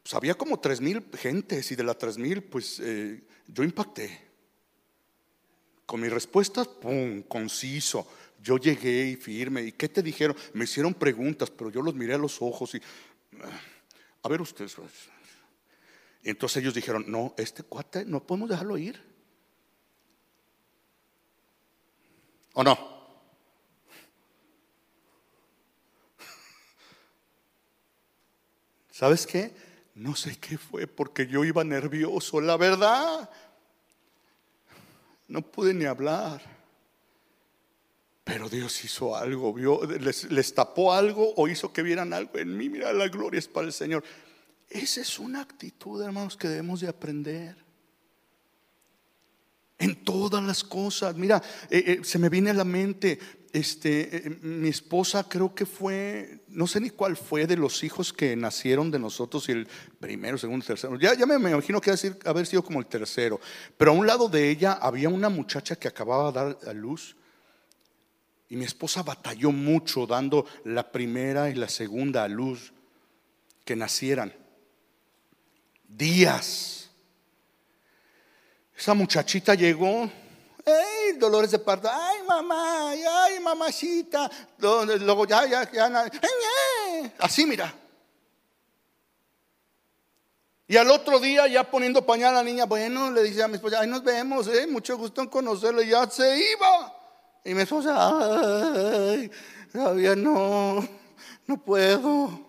pues, 0.00 0.14
había 0.14 0.36
como 0.36 0.60
tres 0.60 0.80
mil 0.80 1.04
gentes 1.14 1.72
y 1.72 1.74
de 1.74 1.82
las 1.82 1.98
tres 1.98 2.16
mil, 2.16 2.44
pues 2.44 2.78
eh, 2.78 3.20
yo 3.48 3.64
impacté. 3.64 4.28
Con 5.86 6.02
mis 6.02 6.12
respuestas, 6.12 6.68
pum, 6.68 7.22
conciso 7.22 8.06
yo 8.42 8.58
llegué 8.58 9.06
y 9.06 9.16
firme. 9.16 9.62
¿Y 9.62 9.72
qué 9.72 9.88
te 9.88 10.02
dijeron? 10.02 10.36
Me 10.54 10.64
hicieron 10.64 10.94
preguntas, 10.94 11.50
pero 11.50 11.70
yo 11.70 11.82
los 11.82 11.94
miré 11.94 12.14
a 12.14 12.18
los 12.18 12.40
ojos 12.40 12.74
y, 12.74 12.80
ah, 13.42 13.60
a 14.22 14.28
ver 14.28 14.40
ustedes. 14.40 14.76
Y 16.22 16.30
entonces 16.30 16.62
ellos 16.62 16.74
dijeron, 16.74 17.04
no, 17.06 17.34
este 17.36 17.62
cuate 17.62 18.04
no 18.04 18.24
podemos 18.24 18.48
dejarlo 18.48 18.78
ir. 18.78 19.00
¿O 22.54 22.64
no? 22.64 22.76
¿Sabes 28.90 29.26
qué? 29.26 29.68
No 29.94 30.14
sé 30.14 30.38
qué 30.38 30.58
fue 30.58 30.86
porque 30.86 31.26
yo 31.26 31.44
iba 31.44 31.64
nervioso, 31.64 32.40
la 32.40 32.56
verdad. 32.56 33.28
No 35.26 35.42
pude 35.42 35.74
ni 35.74 35.84
hablar. 35.84 36.57
Pero 38.28 38.50
Dios 38.50 38.84
hizo 38.84 39.16
algo, 39.16 39.54
vio, 39.54 39.80
les, 39.86 40.54
tapó 40.54 40.92
algo 40.92 41.32
o 41.36 41.48
hizo 41.48 41.72
que 41.72 41.82
vieran 41.82 42.12
algo 42.12 42.36
en 42.36 42.54
mí. 42.54 42.68
Mira, 42.68 42.92
la 42.92 43.08
gloria 43.08 43.38
es 43.38 43.48
para 43.48 43.66
el 43.66 43.72
Señor. 43.72 44.04
Esa 44.68 45.00
es 45.00 45.18
una 45.18 45.40
actitud, 45.40 46.02
hermanos, 46.02 46.36
que 46.36 46.46
debemos 46.46 46.80
de 46.80 46.88
aprender. 46.88 47.56
En 49.78 50.04
todas 50.04 50.44
las 50.44 50.62
cosas. 50.62 51.16
Mira, 51.16 51.42
eh, 51.70 51.82
eh, 51.86 52.00
se 52.02 52.18
me 52.18 52.28
viene 52.28 52.50
a 52.50 52.52
la 52.52 52.64
mente, 52.64 53.18
este, 53.50 54.14
eh, 54.14 54.38
mi 54.42 54.68
esposa 54.68 55.26
creo 55.26 55.54
que 55.54 55.64
fue, 55.64 56.44
no 56.48 56.66
sé 56.66 56.80
ni 56.80 56.90
cuál 56.90 57.16
fue 57.16 57.46
de 57.46 57.56
los 57.56 57.82
hijos 57.82 58.12
que 58.12 58.36
nacieron 58.36 58.90
de 58.90 58.98
nosotros, 58.98 59.48
y 59.48 59.52
el 59.52 59.68
primero, 59.98 60.36
segundo, 60.36 60.66
tercero. 60.66 60.98
Ya, 60.98 61.14
ya 61.14 61.24
me, 61.24 61.36
imagino 61.36 61.80
que 61.80 61.92
decir, 61.92 62.18
haber 62.26 62.46
sido 62.46 62.62
como 62.62 62.78
el 62.78 62.86
tercero. 62.86 63.40
Pero 63.78 63.92
a 63.92 63.94
un 63.94 64.06
lado 64.06 64.28
de 64.28 64.50
ella 64.50 64.74
había 64.74 65.08
una 65.08 65.30
muchacha 65.30 65.76
que 65.76 65.88
acababa 65.88 66.30
de 66.30 66.38
dar 66.38 66.58
a 66.66 66.74
luz. 66.74 67.16
Y 68.50 68.56
mi 68.56 68.64
esposa 68.64 69.02
batalló 69.02 69.52
mucho 69.52 70.06
dando 70.06 70.46
la 70.64 70.90
primera 70.90 71.50
y 71.50 71.54
la 71.54 71.68
segunda 71.68 72.24
a 72.24 72.28
luz 72.28 72.72
que 73.64 73.76
nacieran. 73.76 74.32
Días. 75.86 76.88
Esa 78.76 78.94
muchachita 78.94 79.54
llegó, 79.54 80.10
¡ay, 80.64 81.18
dolores 81.18 81.50
de 81.50 81.58
parto! 81.58 81.90
¡Ay, 81.92 82.22
mamá! 82.26 82.90
¡Ay, 82.92 83.40
mamacita! 83.40 84.30
Luego 84.58 85.26
ya, 85.26 85.46
ya, 85.46 85.70
ya, 85.70 86.10
así 87.18 87.44
mira. 87.44 87.74
Y 90.68 90.76
al 90.76 90.90
otro 90.90 91.18
día, 91.18 91.46
ya 91.48 91.64
poniendo 91.64 92.04
pañal 92.04 92.34
a 92.34 92.38
la 92.38 92.44
niña, 92.44 92.66
bueno, 92.66 93.10
le 93.10 93.22
dice 93.22 93.42
a 93.42 93.48
mi 93.48 93.54
esposa, 93.54 93.80
ay, 93.80 93.88
nos 93.88 94.04
vemos, 94.04 94.46
eh, 94.48 94.66
mucho 94.66 94.96
gusto 94.96 95.22
en 95.22 95.28
conocerle, 95.28 95.86
ya 95.86 96.08
se 96.08 96.38
iba. 96.38 96.97
Y 97.48 97.54
mi 97.54 97.62
esposa, 97.62 97.94
ay, 97.96 99.30
todavía 99.72 100.14
no, 100.14 100.86
no 101.46 101.64
puedo. 101.64 102.46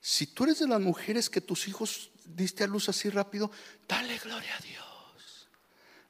Si 0.00 0.26
tú 0.26 0.42
eres 0.42 0.58
de 0.58 0.66
las 0.66 0.80
mujeres 0.80 1.30
que 1.30 1.40
tus 1.40 1.68
hijos 1.68 2.10
diste 2.24 2.64
a 2.64 2.66
luz 2.66 2.88
así 2.88 3.08
rápido, 3.08 3.52
dale 3.86 4.18
gloria 4.18 4.56
a 4.56 4.60
Dios. 4.62 5.48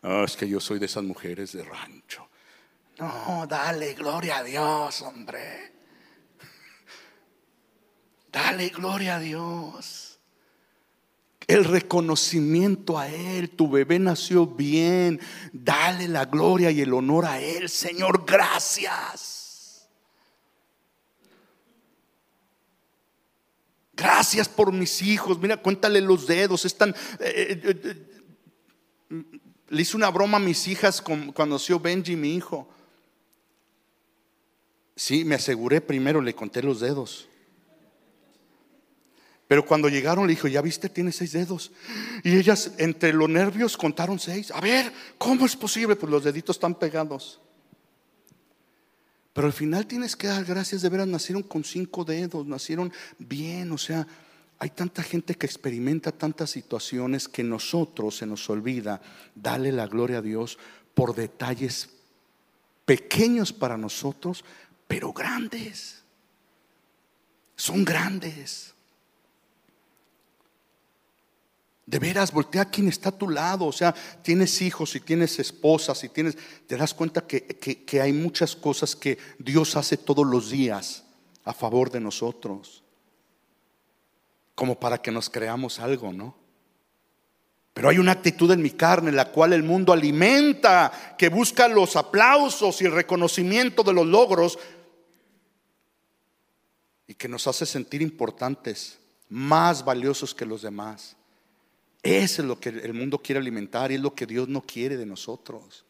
No, 0.01 0.25
es 0.25 0.35
que 0.35 0.49
yo 0.49 0.61
soy 0.61 0.79
de 0.79 0.87
esas 0.87 1.05
mujeres 1.05 1.53
de 1.53 1.63
rancho. 1.63 2.27
No, 2.99 3.47
dale 3.47 3.93
gloria 3.93 4.39
a 4.39 4.43
Dios, 4.43 5.03
hombre. 5.03 5.75
Dale 8.31 8.71
gloria 8.71 9.17
a 9.17 9.21
Dios 9.21 10.12
el 11.53 11.65
reconocimiento 11.65 12.99
a 12.99 13.09
Él. 13.09 13.51
Tu 13.51 13.71
bebé 13.71 13.99
nació 13.99 14.47
bien. 14.47 15.21
Dale 15.53 16.09
la 16.09 16.25
gloria 16.25 16.71
y 16.71 16.81
el 16.81 16.93
honor 16.93 17.27
a 17.27 17.41
Él. 17.41 17.69
Señor, 17.69 18.25
gracias. 18.27 19.89
Gracias 23.95 24.49
por 24.49 24.73
mis 24.73 25.03
hijos. 25.03 25.39
Mira, 25.39 25.57
cuéntale 25.57 26.01
los 26.01 26.27
dedos. 26.27 26.65
Están. 26.65 26.91
Eh, 27.21 27.61
eh, 27.65 27.81
eh, 29.11 29.41
le 29.69 29.83
hice 29.83 29.97
una 29.97 30.11
broma 30.11 30.37
a 30.37 30.41
mis 30.41 30.69
hijas 30.69 31.01
cuando 31.01 31.47
nació 31.47 31.81
Benji, 31.81 32.17
mi 32.17 32.35
hijo. 32.35 32.69
Sí, 34.95 35.25
me 35.25 35.35
aseguré 35.35 35.81
primero, 35.81 36.21
le 36.21 36.35
conté 36.35 36.63
los 36.63 36.81
dedos. 36.81 37.29
Pero 39.53 39.67
cuando 39.67 39.91
llegaron 39.91 40.27
le 40.27 40.33
dijo, 40.33 40.49
ya 40.49 40.63
viste, 40.63 40.89
tiene 40.89 41.13
seis 41.13 41.33
dedos. 41.33 41.73
Y 42.25 42.39
ellas 42.39 42.73
entre 42.79 43.13
los 43.13 43.29
nervios 43.29 43.77
contaron 43.77 44.19
seis. 44.19 44.51
A 44.51 44.63
ver, 44.63 44.91
¿cómo 45.19 45.45
es 45.45 45.55
posible? 45.57 45.95
Pues 45.95 46.11
los 46.11 46.25
deditos 46.25 46.57
están 46.57 46.75
pegados. 46.75 47.39
Pero 49.35 49.47
al 49.47 49.53
final 49.53 49.87
tienes 49.87 50.17
que 50.17 50.29
dar 50.29 50.43
gracias 50.47 50.81
de 50.81 50.89
veras, 50.89 51.07
nacieron 51.07 51.43
con 51.43 51.65
cinco 51.65 52.03
dedos, 52.03 52.47
nacieron 52.47 52.95
bien, 53.19 53.71
o 53.73 53.77
sea, 53.77 54.07
hay 54.59 54.71
tanta 54.71 55.03
gente 55.03 55.35
que 55.35 55.45
experimenta 55.45 56.13
tantas 56.13 56.49
situaciones 56.49 57.29
que 57.29 57.45
nosotros 57.45 58.17
se 58.17 58.25
nos 58.25 58.49
olvida 58.49 59.03
darle 59.35 59.71
la 59.71 59.87
gloria 59.87 60.21
a 60.21 60.23
Dios 60.23 60.59
por 60.95 61.15
detalles 61.15 61.91
pequeños 62.87 63.53
para 63.53 63.77
nosotros, 63.77 64.47
pero 64.89 65.13
grandes. 65.13 66.05
Son 67.55 67.85
grandes. 67.85 68.72
De 71.85 71.99
veras, 71.99 72.33
voltea 72.33 72.63
a 72.63 72.71
quien 72.71 72.89
está 72.89 73.09
a 73.09 73.19
tu 73.19 73.29
lado. 73.29 73.67
O 73.67 73.73
sea, 73.73 73.95
tienes 74.23 74.63
hijos 74.63 74.95
y 74.95 75.01
tienes 75.01 75.39
esposas 75.39 76.03
y 76.05 76.09
tienes, 76.09 76.37
te 76.67 76.77
das 76.77 76.95
cuenta 76.95 77.27
que, 77.27 77.45
que, 77.45 78.01
hay 78.01 78.13
muchas 78.13 78.55
cosas 78.55 78.95
que 78.95 79.19
Dios 79.39 79.77
hace 79.77 79.97
todos 79.97 80.27
los 80.27 80.51
días 80.51 81.05
a 81.45 81.53
favor 81.53 81.91
de 81.91 82.01
nosotros. 82.01 82.83
Como 84.55 84.79
para 84.79 84.99
que 85.03 85.11
nos 85.11 85.29
creamos 85.29 85.81
algo, 85.81 86.13
¿no? 86.13 86.37
Pero 87.75 87.89
hay 87.89 87.99
una 87.99 88.13
actitud 88.13 88.51
en 88.53 88.63
mi 88.63 88.71
carne 88.71 89.11
la 89.13 89.33
cual 89.33 89.53
el 89.53 89.63
mundo 89.63 89.93
alimenta, 89.93 91.15
que 91.19 91.31
busca 91.31 91.69
los 91.69 91.97
aplausos 91.97 92.81
y 92.83 92.85
el 92.85 92.93
reconocimiento 92.93 93.83
de 93.83 93.95
los 93.95 94.07
logros 94.07 94.59
y 97.07 97.15
que 97.15 97.29
nos 97.29 97.47
hace 97.47 97.67
sentir 97.67 98.03
importantes, 98.03 98.99
más 99.29 99.85
valiosos 99.85 100.35
que 100.35 100.45
los 100.45 100.63
demás. 100.63 101.17
Eso 102.03 102.43
es 102.43 102.49
lo 102.49 102.59
que 102.59 102.71
el 102.71 102.95
mundo 102.95 103.19
quiere 103.19 103.39
alimentar 103.39 103.93
y 103.93 103.95
es 103.95 104.01
lo 104.01 104.15
que 104.15 104.27
Dios 104.27 104.49
no 104.49 104.63
quiere 104.63 104.97
de 104.97 105.07
nosotros. 105.07 105.85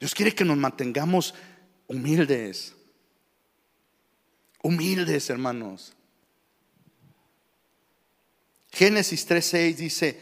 Dios 0.00 0.14
quiere 0.14 0.34
que 0.34 0.44
nos 0.44 0.56
mantengamos 0.56 1.34
humildes. 1.86 2.74
Humildes, 4.62 5.28
hermanos. 5.30 5.92
Génesis 8.72 9.26
3:6 9.26 9.76
dice, 9.76 10.20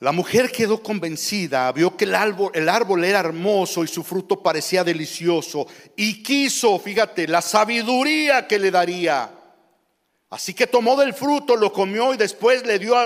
la 0.00 0.12
mujer 0.12 0.50
quedó 0.50 0.82
convencida, 0.82 1.70
vio 1.72 1.96
que 1.96 2.04
el 2.04 2.14
árbol, 2.14 2.50
el 2.54 2.68
árbol 2.68 3.04
era 3.04 3.20
hermoso 3.20 3.84
y 3.84 3.88
su 3.88 4.02
fruto 4.02 4.42
parecía 4.42 4.82
delicioso 4.82 5.66
y 5.96 6.22
quiso, 6.22 6.78
fíjate, 6.78 7.28
la 7.28 7.40
sabiduría 7.40 8.46
que 8.46 8.58
le 8.58 8.70
daría. 8.70 9.33
Así 10.30 10.54
que 10.54 10.66
tomó 10.66 10.96
del 10.96 11.14
fruto, 11.14 11.54
lo 11.54 11.72
comió 11.72 12.12
y 12.12 12.16
después 12.16 12.66
le 12.66 12.78
dio 12.78 12.96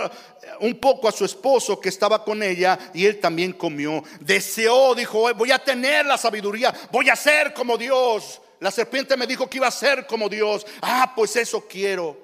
un 0.61 0.78
poco 0.78 1.09
a 1.09 1.12
su 1.12 1.24
esposo 1.24 1.81
que 1.81 1.88
estaba 1.88 2.24
con 2.24 2.42
ella 2.42 2.78
y 2.94 3.04
él 3.04 3.20
también 3.20 3.52
comió. 3.52 4.02
Deseó, 4.20 4.94
dijo, 4.94 5.33
voy 5.35 5.52
a 5.52 5.59
tener 5.59 6.07
la 6.07 6.16
sabiduría, 6.16 6.74
voy 6.90 7.11
a 7.11 7.16
ser 7.16 7.52
como 7.52 7.76
Dios. 7.76 8.40
La 8.61 8.70
serpiente 8.70 9.16
me 9.16 9.26
dijo 9.26 9.48
que 9.48 9.59
iba 9.59 9.66
a 9.66 9.72
ser 9.72 10.07
como 10.07 10.28
Dios. 10.28 10.66
Ah, 10.81 11.12
pues 11.14 11.37
eso 11.37 11.66
quiero. 11.68 12.16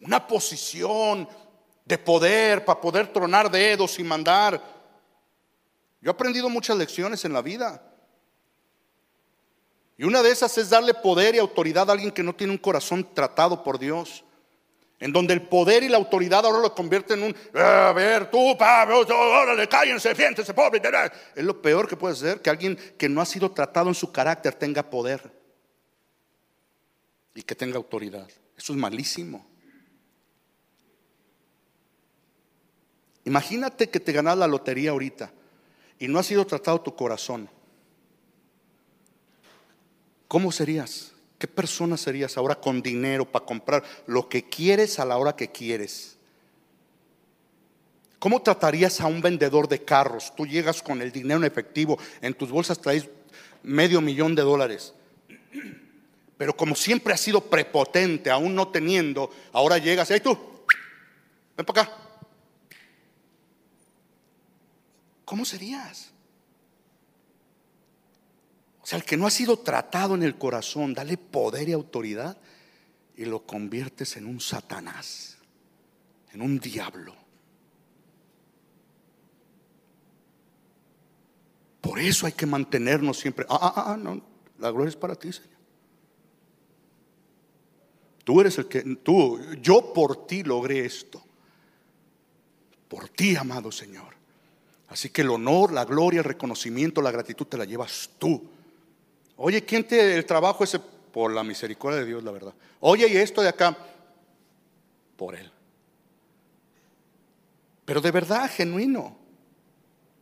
Una 0.00 0.26
posición 0.26 1.28
de 1.84 1.98
poder 1.98 2.64
para 2.64 2.80
poder 2.80 3.12
tronar 3.12 3.50
dedos 3.50 3.98
y 3.98 4.02
mandar. 4.04 4.60
Yo 6.00 6.10
he 6.10 6.14
aprendido 6.14 6.48
muchas 6.48 6.76
lecciones 6.76 7.24
en 7.24 7.32
la 7.32 7.42
vida. 7.42 7.93
Y 9.96 10.04
una 10.04 10.22
de 10.22 10.30
esas 10.30 10.56
es 10.58 10.70
darle 10.70 10.92
poder 10.94 11.34
y 11.34 11.38
autoridad 11.38 11.88
a 11.88 11.92
alguien 11.92 12.10
que 12.10 12.22
no 12.22 12.34
tiene 12.34 12.52
un 12.52 12.58
corazón 12.58 13.06
tratado 13.14 13.62
por 13.62 13.78
Dios. 13.78 14.24
En 15.00 15.12
donde 15.12 15.34
el 15.34 15.42
poder 15.42 15.82
y 15.82 15.88
la 15.88 15.98
autoridad 15.98 16.46
ahora 16.46 16.60
lo 16.60 16.74
convierten 16.74 17.22
en 17.22 17.24
un, 17.26 17.60
a 17.60 17.92
ver, 17.92 18.30
tú, 18.30 18.56
Pablo, 18.56 19.00
órale, 19.00 19.68
cállense, 19.68 20.14
pobre. 20.54 20.80
Es 21.34 21.44
lo 21.44 21.60
peor 21.60 21.88
que 21.88 21.96
puede 21.96 22.14
ser 22.14 22.40
que 22.40 22.50
alguien 22.50 22.76
que 22.96 23.08
no 23.08 23.20
ha 23.20 23.26
sido 23.26 23.50
tratado 23.50 23.88
en 23.88 23.94
su 23.94 24.10
carácter 24.10 24.54
tenga 24.54 24.82
poder 24.82 25.30
y 27.34 27.42
que 27.42 27.54
tenga 27.54 27.76
autoridad. 27.76 28.28
Eso 28.56 28.72
es 28.72 28.78
malísimo. 28.78 29.46
Imagínate 33.24 33.90
que 33.90 34.00
te 34.00 34.12
ganas 34.12 34.38
la 34.38 34.46
lotería 34.46 34.90
ahorita 34.90 35.32
y 35.98 36.08
no 36.08 36.18
ha 36.18 36.22
sido 36.22 36.46
tratado 36.46 36.80
tu 36.80 36.94
corazón. 36.94 37.48
¿Cómo 40.34 40.50
serías? 40.50 41.12
¿Qué 41.38 41.46
persona 41.46 41.96
serías 41.96 42.36
ahora 42.36 42.56
con 42.56 42.82
dinero 42.82 43.24
para 43.24 43.44
comprar 43.44 43.84
lo 44.08 44.28
que 44.28 44.48
quieres 44.48 44.98
a 44.98 45.04
la 45.04 45.16
hora 45.16 45.36
que 45.36 45.52
quieres? 45.52 46.16
¿Cómo 48.18 48.42
tratarías 48.42 49.00
a 49.00 49.06
un 49.06 49.20
vendedor 49.20 49.68
de 49.68 49.84
carros? 49.84 50.34
Tú 50.34 50.44
llegas 50.44 50.82
con 50.82 51.00
el 51.00 51.12
dinero 51.12 51.38
en 51.38 51.44
efectivo, 51.44 52.00
en 52.20 52.34
tus 52.34 52.50
bolsas 52.50 52.80
traes 52.80 53.08
medio 53.62 54.00
millón 54.00 54.34
de 54.34 54.42
dólares. 54.42 54.92
Pero 56.36 56.56
como 56.56 56.74
siempre 56.74 57.14
has 57.14 57.20
sido 57.20 57.40
prepotente, 57.40 58.28
aún 58.28 58.56
no 58.56 58.66
teniendo, 58.66 59.30
ahora 59.52 59.78
llegas, 59.78 60.10
y 60.10 60.18
tú, 60.18 60.36
ven 61.56 61.64
para 61.64 61.82
acá. 61.82 61.96
¿Cómo 65.24 65.44
serías? 65.44 66.12
O 68.84 68.86
sea, 68.86 68.98
el 68.98 69.04
que 69.06 69.16
no 69.16 69.26
ha 69.26 69.30
sido 69.30 69.58
tratado 69.60 70.14
en 70.14 70.22
el 70.22 70.36
corazón, 70.36 70.92
dale 70.92 71.16
poder 71.16 71.70
y 71.70 71.72
autoridad 71.72 72.36
y 73.16 73.24
lo 73.24 73.46
conviertes 73.46 74.18
en 74.18 74.26
un 74.26 74.42
Satanás, 74.42 75.38
en 76.34 76.42
un 76.42 76.58
diablo. 76.58 77.14
Por 81.80 81.98
eso 81.98 82.26
hay 82.26 82.32
que 82.32 82.44
mantenernos 82.44 83.18
siempre. 83.18 83.46
Ah, 83.48 83.72
ah, 83.74 83.84
ah, 83.92 83.96
no, 83.96 84.20
la 84.58 84.70
gloria 84.70 84.90
es 84.90 84.96
para 84.96 85.14
ti, 85.14 85.32
Señor. 85.32 85.48
Tú 88.22 88.38
eres 88.42 88.58
el 88.58 88.68
que, 88.68 88.82
tú, 89.02 89.40
yo 89.62 89.94
por 89.94 90.26
ti 90.26 90.42
logré 90.42 90.84
esto. 90.84 91.24
por 92.86 93.08
ti, 93.08 93.34
amado 93.34 93.72
Señor. 93.72 94.14
Así 94.88 95.08
que 95.08 95.22
el 95.22 95.30
honor, 95.30 95.72
la 95.72 95.86
gloria, 95.86 96.18
el 96.18 96.24
reconocimiento, 96.24 97.00
la 97.00 97.10
gratitud 97.10 97.46
te 97.46 97.56
la 97.56 97.64
llevas 97.64 98.10
tú. 98.18 98.50
Oye, 99.36 99.64
¿quién 99.64 99.84
te 99.84 100.14
el 100.14 100.24
trabajo 100.26 100.64
ese? 100.64 100.78
Por 100.78 101.32
la 101.32 101.44
misericordia 101.44 102.00
de 102.00 102.06
Dios, 102.06 102.24
la 102.24 102.32
verdad. 102.32 102.54
Oye, 102.80 103.06
y 103.08 103.16
esto 103.16 103.40
de 103.40 103.48
acá, 103.48 103.76
por 105.16 105.36
Él. 105.36 105.50
Pero 107.84 108.00
de 108.00 108.10
verdad, 108.10 108.50
genuino. 108.50 109.16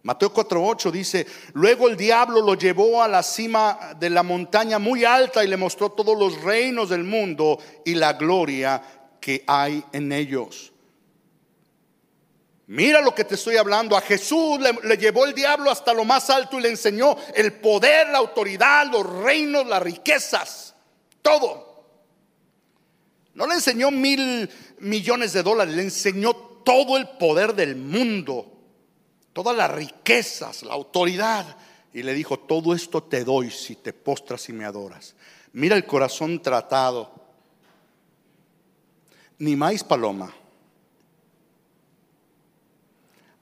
Mateo 0.03 0.33
4:8 0.33 0.91
dice, 0.91 1.27
luego 1.55 1.89
el 1.89 1.97
diablo 1.97 2.41
lo 2.43 2.55
llevó 2.55 3.03
a 3.03 3.09
la 3.09 3.23
cima 3.23 3.95
de 3.99 4.11
la 4.11 4.23
montaña 4.23 4.79
muy 4.79 5.05
alta 5.05 5.45
y 5.45 5.49
le 5.49 5.57
mostró 5.57 5.91
todos 5.93 6.19
los 6.19 6.43
reinos 6.43 6.89
del 6.89 7.05
mundo 7.05 7.59
y 7.85 7.95
la 7.95 8.15
gloria 8.15 8.83
que 9.21 9.45
hay 9.47 9.85
en 9.93 10.11
ellos. 10.11 10.72
Mira 12.67 13.01
lo 13.01 13.15
que 13.15 13.25
te 13.25 13.35
estoy 13.35 13.57
hablando. 13.57 13.97
A 13.97 14.01
Jesús 14.01 14.59
le, 14.61 14.97
llevó 14.97 15.25
el 15.25 15.35
diablo 15.35 15.71
hasta 15.71 15.93
lo 15.93 16.05
más 16.05 16.31
alto 16.31 16.59
y 16.59 16.63
le 16.63 16.71
enseñó 16.71 17.17
el 17.35 17.55
poder, 17.55 18.09
la 18.09 18.19
autoridad, 18.19 18.87
los 18.91 19.05
reinos, 19.05 19.67
las 19.67 19.83
riquezas, 19.83 20.75
todo. 21.21 21.87
No 23.35 23.47
le 23.47 23.55
enseñó 23.55 23.91
mil 23.91 24.49
millones 24.79 25.33
de 25.33 25.43
dólares, 25.43 25.75
le 25.75 25.83
enseñó 25.83 26.35
todo 26.35 26.97
el 26.97 27.09
poder 27.09 27.55
del 27.55 27.77
mundo 27.77 28.53
todas 29.33 29.57
las 29.57 29.71
riquezas, 29.71 30.63
la 30.63 30.75
autoridad. 30.75 31.57
Y 31.93 32.03
le 32.03 32.15
dijo, 32.15 32.39
todo 32.39 32.75
esto 32.75 33.03
te 33.03 33.25
doy 33.25 33.51
si 33.51 33.77
te 33.77 33.93
postras 33.93 34.49
y 34.49 34.53
me 34.53 34.65
adoras. 34.65 35.15
Mira 35.53 35.77
el 35.77 35.85
corazón 35.85 36.41
tratado. 36.41 37.13
Ni 39.39 39.57
más 39.57 39.85
paloma. 39.85 40.35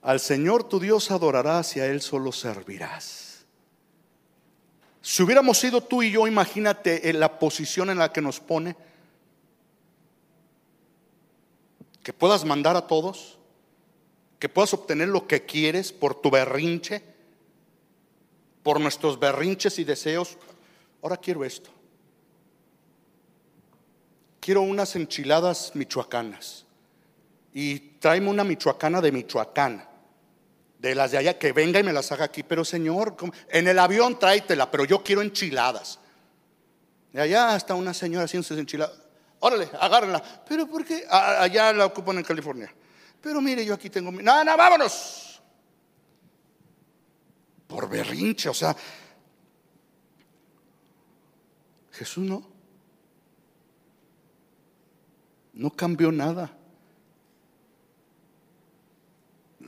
Al 0.03 0.21
Señor 0.21 0.65
tu 0.65 0.81
Dios 0.81 1.11
adorarás 1.11 1.77
y 1.77 1.81
a 1.81 1.87
Él 1.87 2.01
solo 2.01 2.33
servirás. 2.33 3.45
Si 5.03 5.23
hubiéramos 5.23 5.59
sido 5.59 5.83
tú 5.83 6.03
y 6.03 6.11
yo, 6.11 6.27
imagínate 6.27 7.13
la 7.13 7.39
posición 7.39 7.91
en 7.91 7.99
la 7.99 8.13
que 8.13 8.21
nos 8.21 8.41
pone. 8.41 8.77
Que 12.03 12.13
puedas 12.13 12.45
mandar 12.45 12.77
a 12.77 12.87
todos 12.87 13.39
que 14.41 14.49
puedas 14.49 14.73
obtener 14.73 15.09
lo 15.09 15.27
que 15.27 15.45
quieres 15.45 15.93
por 15.93 16.21
tu 16.21 16.31
berrinche, 16.31 17.03
por 18.63 18.81
nuestros 18.81 19.21
berrinches 19.21 19.79
y 19.79 19.85
deseos. 19.85 20.39
Ahora 21.03 21.19
quiero 21.19 21.45
esto. 21.45 21.71
Quiero 24.41 24.63
unas 24.63 24.97
enchiladas 24.97 25.73
michoacanas. 25.75 26.65
Y 27.53 27.79
tráeme 28.01 28.31
una 28.31 28.43
michoacana 28.43 29.03
de 29.03 29.13
Michoacán. 29.13 29.87
De 30.81 30.95
las 30.95 31.11
de 31.11 31.19
allá, 31.19 31.39
que 31.39 31.53
venga 31.53 31.79
y 31.79 31.83
me 31.83 31.93
las 31.93 32.11
haga 32.11 32.25
aquí. 32.25 32.43
Pero 32.43 32.65
Señor, 32.65 33.15
en 33.51 33.69
el 33.69 33.79
avión 33.79 34.19
tráetela, 34.19 34.71
pero 34.71 34.87
yo 34.87 35.03
quiero 35.03 35.21
enchiladas. 35.21 35.99
De 37.13 37.21
allá 37.21 37.55
está 37.55 37.75
una 37.75 37.93
señora 37.93 38.25
haciendo 38.25 38.49
sus 38.49 38.59
enchiladas. 38.59 38.97
Órale, 39.41 39.69
agárrenla. 39.79 40.23
Pero 40.49 40.67
¿por 40.67 40.87
qué? 40.87 41.05
Allá 41.11 41.75
la 41.75 41.85
ocupan 41.85 42.17
en 42.17 42.25
California. 42.25 42.73
Pero 43.21 43.43
mire, 43.43 43.63
yo 43.63 43.75
aquí 43.75 43.91
tengo. 43.91 44.11
No, 44.11 44.43
no, 44.43 44.57
vámonos. 44.57 45.43
Por 47.67 47.87
berrinche, 47.87 48.49
o 48.49 48.55
sea, 48.55 48.75
Jesús 51.93 52.25
no. 52.25 52.49
No 55.53 55.71
cambió 55.71 56.11
nada. 56.11 56.57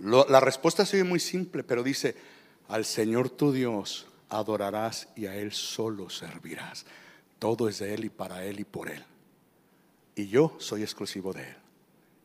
La 0.02 0.40
respuesta 0.40 0.84
se 0.84 0.96
ve 0.96 1.04
muy 1.04 1.20
simple, 1.20 1.62
pero 1.62 1.82
dice, 1.82 2.16
al 2.68 2.84
Señor 2.84 3.30
tu 3.30 3.52
Dios 3.52 4.06
adorarás 4.28 5.08
y 5.14 5.26
a 5.26 5.36
Él 5.36 5.52
solo 5.52 6.10
servirás. 6.10 6.84
Todo 7.38 7.68
es 7.68 7.78
de 7.78 7.94
Él 7.94 8.04
y 8.04 8.08
para 8.08 8.44
Él 8.44 8.60
y 8.60 8.64
por 8.64 8.90
Él. 8.90 9.04
Y 10.16 10.28
yo 10.28 10.56
soy 10.58 10.82
exclusivo 10.82 11.32
de 11.32 11.42
Él. 11.42 11.56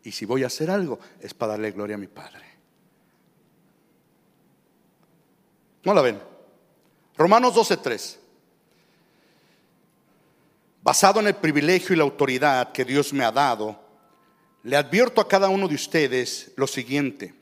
Y 0.03 0.11
si 0.11 0.25
voy 0.25 0.43
a 0.43 0.47
hacer 0.47 0.71
algo, 0.71 0.99
es 1.19 1.33
para 1.33 1.53
darle 1.53 1.71
gloria 1.71 1.95
a 1.95 1.99
mi 1.99 2.07
Padre. 2.07 2.45
¿No 5.83 5.93
la 5.93 6.01
ven? 6.01 6.19
Romanos 7.17 7.53
12:3. 7.53 8.17
Basado 10.81 11.19
en 11.19 11.27
el 11.27 11.35
privilegio 11.35 11.93
y 11.93 11.97
la 11.97 12.03
autoridad 12.03 12.71
que 12.71 12.85
Dios 12.85 13.11
me 13.13 13.23
ha 13.23 13.31
dado, 13.31 13.79
le 14.63 14.77
advierto 14.77 15.21
a 15.21 15.27
cada 15.27 15.49
uno 15.49 15.67
de 15.67 15.75
ustedes 15.75 16.51
lo 16.55 16.67
siguiente. 16.67 17.36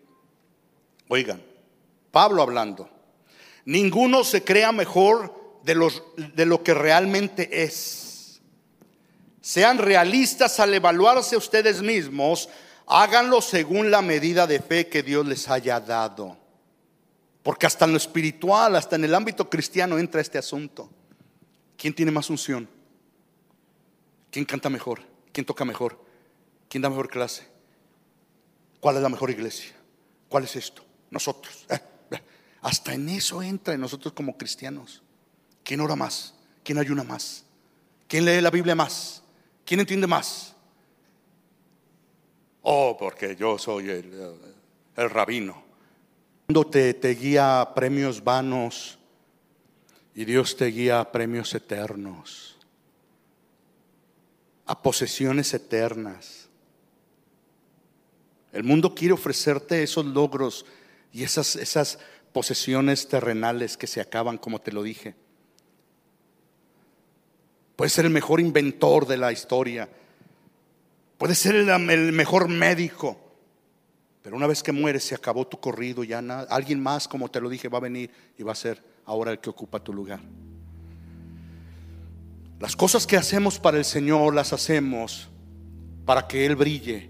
Oigan, 1.07 1.41
Pablo 2.11 2.41
hablando, 2.41 2.89
ninguno 3.65 4.23
se 4.23 4.43
crea 4.43 4.71
mejor 4.71 5.59
de, 5.63 5.91
de 6.33 6.45
lo 6.45 6.63
que 6.63 6.73
realmente 6.73 7.63
es 7.63 8.05
sean 9.45 9.77
realistas 9.77 10.59
al 10.59 10.73
evaluarse 10.73 11.37
ustedes 11.37 11.83
mismos. 11.83 12.49
Háganlo 12.87 13.41
según 13.41 13.91
la 13.91 14.01
medida 14.01 14.47
de 14.47 14.59
fe 14.59 14.87
que 14.87 15.03
Dios 15.03 15.23
les 15.27 15.47
haya 15.47 15.79
dado. 15.79 16.35
Porque 17.43 17.67
hasta 17.67 17.85
en 17.85 17.91
lo 17.91 17.97
espiritual, 17.97 18.75
hasta 18.75 18.95
en 18.95 19.03
el 19.03 19.13
ámbito 19.13 19.47
cristiano 19.47 19.99
entra 19.99 20.19
este 20.19 20.39
asunto. 20.39 20.89
¿Quién 21.77 21.93
tiene 21.93 22.11
más 22.11 22.27
unción? 22.31 22.67
¿Quién 24.31 24.45
canta 24.45 24.67
mejor? 24.67 25.03
¿Quién 25.31 25.45
toca 25.45 25.63
mejor? 25.63 26.03
¿Quién 26.67 26.81
da 26.81 26.89
mejor 26.89 27.07
clase? 27.07 27.47
¿Cuál 28.79 28.95
es 28.95 29.03
la 29.03 29.09
mejor 29.09 29.29
iglesia? 29.29 29.73
¿Cuál 30.27 30.45
es 30.45 30.55
esto? 30.55 30.83
Nosotros. 31.15 31.65
Eh, 31.69 31.79
eh. 32.11 32.21
Hasta 32.61 32.93
en 32.93 33.07
eso 33.07 33.41
entra 33.41 33.73
en 33.73 33.79
nosotros 33.79 34.13
como 34.13 34.37
cristianos. 34.37 35.01
¿Quién 35.63 35.79
ora 35.79 35.95
más? 35.95 36.33
¿Quién 36.61 36.77
ayuna 36.77 37.05
más? 37.05 37.45
¿Quién 38.05 38.25
lee 38.25 38.41
la 38.41 38.49
Biblia 38.49 38.75
más? 38.75 39.23
¿Quién 39.63 39.79
entiende 39.79 40.07
más? 40.07 40.53
Oh, 42.63 42.97
porque 42.99 43.33
yo 43.37 43.57
soy 43.57 43.89
el, 43.91 45.09
rabino. 45.09 45.63
Cuando 46.47 46.67
te, 46.67 46.93
te 46.95 47.15
guía 47.15 47.61
a 47.61 47.73
premios 47.73 48.21
vanos 48.21 48.99
y 50.13 50.25
Dios 50.25 50.57
te 50.57 50.65
guía 50.65 50.99
a 50.99 51.11
premios 51.13 51.55
eternos, 51.55 52.57
a 54.65 54.81
posesiones 54.81 55.53
eternas. 55.53 56.49
El 58.55 58.63
mundo 58.63 58.95
quiere 58.95 59.13
ofrecerte 59.13 59.83
esos 59.83 60.05
logros 60.05 60.65
y 61.15 61.23
esas, 61.23 61.55
esas 61.55 61.97
posesiones 62.33 63.07
terrenales 63.07 63.77
que 63.77 63.87
se 63.87 64.01
acaban, 64.01 64.37
como 64.37 64.59
te 64.59 64.73
lo 64.73 64.83
dije. 64.83 65.15
Puede 67.77 67.89
ser 67.89 68.03
el 68.03 68.11
mejor 68.11 68.41
inventor 68.41 69.07
de 69.07 69.15
la 69.15 69.31
historia. 69.31 69.87
Puede 71.17 71.33
ser 71.33 71.55
el, 71.55 72.11
mejor 72.11 72.49
médico. 72.49 73.17
Pero 74.23 74.35
una 74.35 74.45
vez 74.45 74.61
que 74.61 74.73
mueres 74.73 75.05
se 75.05 75.15
acabó 75.15 75.47
tu 75.47 75.57
corrido, 75.57 76.03
ya 76.03 76.21
nada. 76.21 76.47
Alguien 76.49 76.83
más, 76.83 77.07
como 77.07 77.31
te 77.31 77.39
lo 77.39 77.47
dije, 77.47 77.69
va 77.69 77.77
a 77.77 77.81
venir 77.81 78.11
y 78.37 78.43
va 78.43 78.51
a 78.51 78.55
ser 78.55 78.83
ahora 79.05 79.31
el 79.31 79.39
que 79.39 79.49
ocupa 79.49 79.79
tu 79.79 79.93
lugar. 79.93 80.19
Las 82.59 82.75
cosas 82.75 83.07
que 83.07 83.15
hacemos 83.15 83.57
para 83.57 83.77
el 83.77 83.85
Señor 83.85 84.35
las 84.35 84.51
hacemos 84.51 85.29
para 86.03 86.27
que 86.27 86.45
Él 86.45 86.57
brille. 86.57 87.09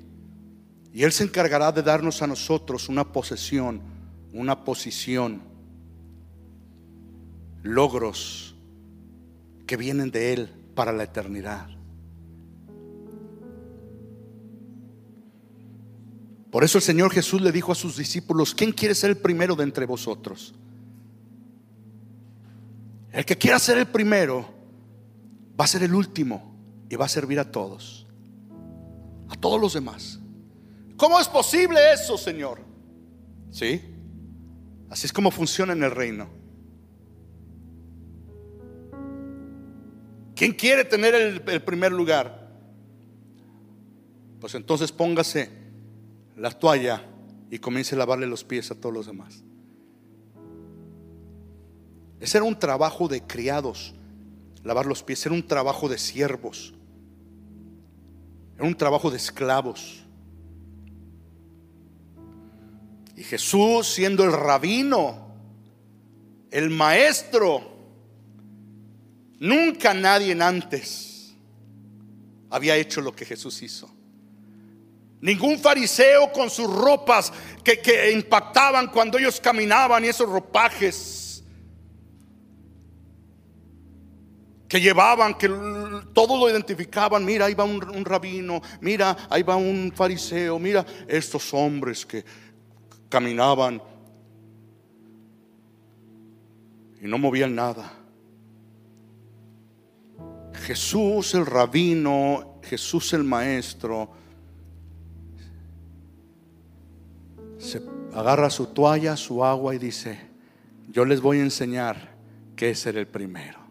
Y 0.94 1.02
Él 1.02 1.12
se 1.12 1.24
encargará 1.24 1.72
de 1.72 1.82
darnos 1.82 2.22
a 2.22 2.28
nosotros 2.28 2.88
una 2.88 3.12
posesión, 3.12 3.95
una 4.36 4.66
posición, 4.66 5.42
logros 7.64 8.56
que 9.66 9.78
vienen 9.78 10.12
de 10.12 10.34
Él 10.34 10.50
para 10.76 10.92
la 10.92 11.04
eternidad. 11.04 11.70
Por 16.52 16.64
eso 16.64 16.78
el 16.78 16.84
Señor 16.84 17.12
Jesús 17.12 17.42
le 17.42 17.52
dijo 17.52 17.72
a 17.72 17.76
sus 17.76 17.98
discípulos, 17.98 18.54
¿quién 18.54 18.72
quiere 18.72 18.94
ser 18.94 19.12
el 19.12 19.18
primero 19.18 19.56
de 19.56 19.64
entre 19.64 19.86
vosotros? 19.86 20.54
El 23.12 23.26
que 23.26 23.38
quiera 23.38 23.58
ser 23.58 23.78
el 23.78 23.88
primero 23.88 24.54
va 25.60 25.64
a 25.64 25.68
ser 25.68 25.84
el 25.84 25.96
último 25.96 26.56
y 26.90 26.96
va 26.98 27.06
a 27.06 27.10
servir 27.10 27.40
a 27.40 27.50
todos, 27.50 28.06
a 29.30 29.36
todos 29.36 29.60
los 29.60 29.74
demás. 29.74 30.20
¿Cómo 30.98 31.20
es 31.20 31.28
posible 31.28 31.80
eso, 31.94 32.18
Señor? 32.18 32.60
¿Sí? 33.52 33.95
Así 34.90 35.08
es 35.08 35.14
como 35.14 35.32
funciona 35.32 35.74
en 35.74 35.84
el 35.84 35.92
reino. 35.92 36.30
¿Quién 40.36 40.52
quiere 40.52 40.84
tener 40.84 41.16
el, 41.16 41.62
primer 41.64 41.94
lugar? 41.94 42.52
Pues 44.40 44.54
entonces 44.54 44.92
póngase 44.92 45.50
la 46.36 46.52
toalla 46.52 47.04
y 47.50 47.60
comience 47.60 47.96
a 47.96 47.98
lavarle 47.98 48.28
los 48.28 48.44
pies 48.44 48.70
a 48.70 48.76
todos 48.76 48.94
los 48.94 49.06
demás. 49.06 49.44
Ese 52.20 52.38
era 52.38 52.46
un 52.46 52.60
trabajo 52.60 53.08
de 53.08 53.22
criados, 53.22 53.96
lavar 54.64 54.86
los 54.86 55.04
pies, 55.04 55.26
era 55.26 55.36
un 55.36 55.48
trabajo 55.48 55.88
de 55.88 55.98
siervos, 55.98 56.74
era 58.56 58.66
un 58.66 58.76
trabajo 58.76 59.10
de 59.10 59.18
esclavos. 59.18 60.05
Y 63.16 63.24
Jesús 63.24 63.88
siendo 63.88 64.24
el 64.24 64.32
rabino, 64.32 65.34
el 66.52 66.70
maestro, 66.70 67.78
nunca 69.40 69.94
nadie 69.94 70.34
antes 70.42 71.34
había 72.50 72.76
hecho 72.76 73.02
lo 73.02 73.16
que 73.16 73.26
Jesús 73.26 73.62
hizo. 73.62 73.90
Ningún 75.22 75.58
fariseo 75.58 76.32
con 76.32 76.50
sus 76.50 76.72
ropas 76.72 77.32
que, 77.64 77.80
que 77.80 78.12
impactaban 78.12 78.88
cuando 78.88 79.18
ellos 79.18 79.40
caminaban 79.40 80.04
y 80.04 80.10
esos 80.10 80.30
ropajes 80.30 81.26
que 84.68 84.82
llevaban, 84.82 85.36
que 85.36 85.48
todo 86.14 86.38
lo 86.38 86.50
identificaban. 86.50 87.24
Mira, 87.24 87.46
ahí 87.46 87.54
va 87.54 87.64
un, 87.64 88.04
rabino, 88.04 88.62
mira, 88.82 89.16
ahí 89.30 89.44
va 89.44 89.56
un 89.56 89.92
fariseo, 89.96 90.60
mira 90.60 90.86
estos 91.08 91.54
hombres 91.54 92.06
que 92.06 92.26
caminaban 93.10 93.82
y 97.02 97.08
no 97.08 97.18
movían 97.18 97.56
nada. 97.56 97.92
Jesús 100.54 101.34
el 101.36 101.46
rabino, 101.46 102.60
Jesús 102.64 103.14
el 103.14 103.24
maestro, 103.24 104.10
se 107.60 107.82
agarra 108.14 108.50
su 108.50 108.68
toalla, 108.68 109.16
su 109.18 109.44
agua 109.44 109.76
y 109.76 109.78
dice, 109.78 110.20
yo 110.90 111.06
les 111.06 111.22
voy 111.22 111.40
a 111.40 111.44
enseñar 111.44 112.16
qué 112.56 112.72
es 112.72 112.80
ser 112.80 112.98
el 112.98 113.08
primero. 113.08 113.65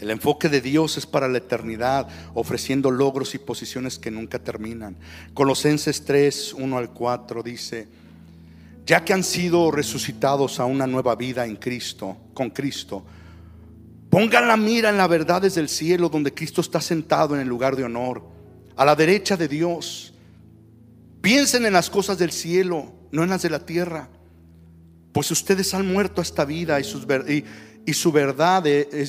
El 0.00 0.10
enfoque 0.10 0.48
de 0.48 0.60
Dios 0.60 0.96
es 0.96 1.06
para 1.06 1.28
la 1.28 1.38
eternidad, 1.38 2.08
ofreciendo 2.34 2.90
logros 2.90 3.34
y 3.34 3.38
posiciones 3.38 3.98
que 3.98 4.10
nunca 4.10 4.38
terminan. 4.38 4.96
Colosenses 5.34 6.04
3, 6.04 6.54
1 6.54 6.78
al 6.78 6.90
4 6.90 7.42
dice, 7.42 7.88
ya 8.86 9.04
que 9.04 9.12
han 9.12 9.24
sido 9.24 9.70
resucitados 9.70 10.60
a 10.60 10.64
una 10.64 10.86
nueva 10.86 11.14
vida 11.14 11.46
en 11.46 11.56
Cristo, 11.56 12.16
con 12.34 12.50
Cristo, 12.50 13.04
pongan 14.10 14.48
la 14.48 14.56
mira 14.56 14.90
en 14.90 14.98
la 14.98 15.06
verdad 15.06 15.42
desde 15.42 15.60
el 15.60 15.68
cielo, 15.68 16.08
donde 16.08 16.34
Cristo 16.34 16.60
está 16.60 16.80
sentado 16.80 17.34
en 17.34 17.40
el 17.40 17.48
lugar 17.48 17.76
de 17.76 17.84
honor, 17.84 18.22
a 18.76 18.84
la 18.84 18.96
derecha 18.96 19.36
de 19.36 19.48
Dios. 19.48 20.12
Piensen 21.22 21.64
en 21.64 21.72
las 21.72 21.88
cosas 21.88 22.18
del 22.18 22.32
cielo, 22.32 22.92
no 23.12 23.22
en 23.22 23.30
las 23.30 23.42
de 23.42 23.50
la 23.50 23.64
tierra, 23.64 24.08
pues 25.12 25.30
ustedes 25.30 25.72
han 25.72 25.90
muerto 25.90 26.20
esta 26.20 26.44
vida 26.44 26.78
y 26.80 26.84
sus, 26.84 27.06
y, 27.28 27.44
y 27.86 27.92
su 27.92 28.10
verdad, 28.10 28.64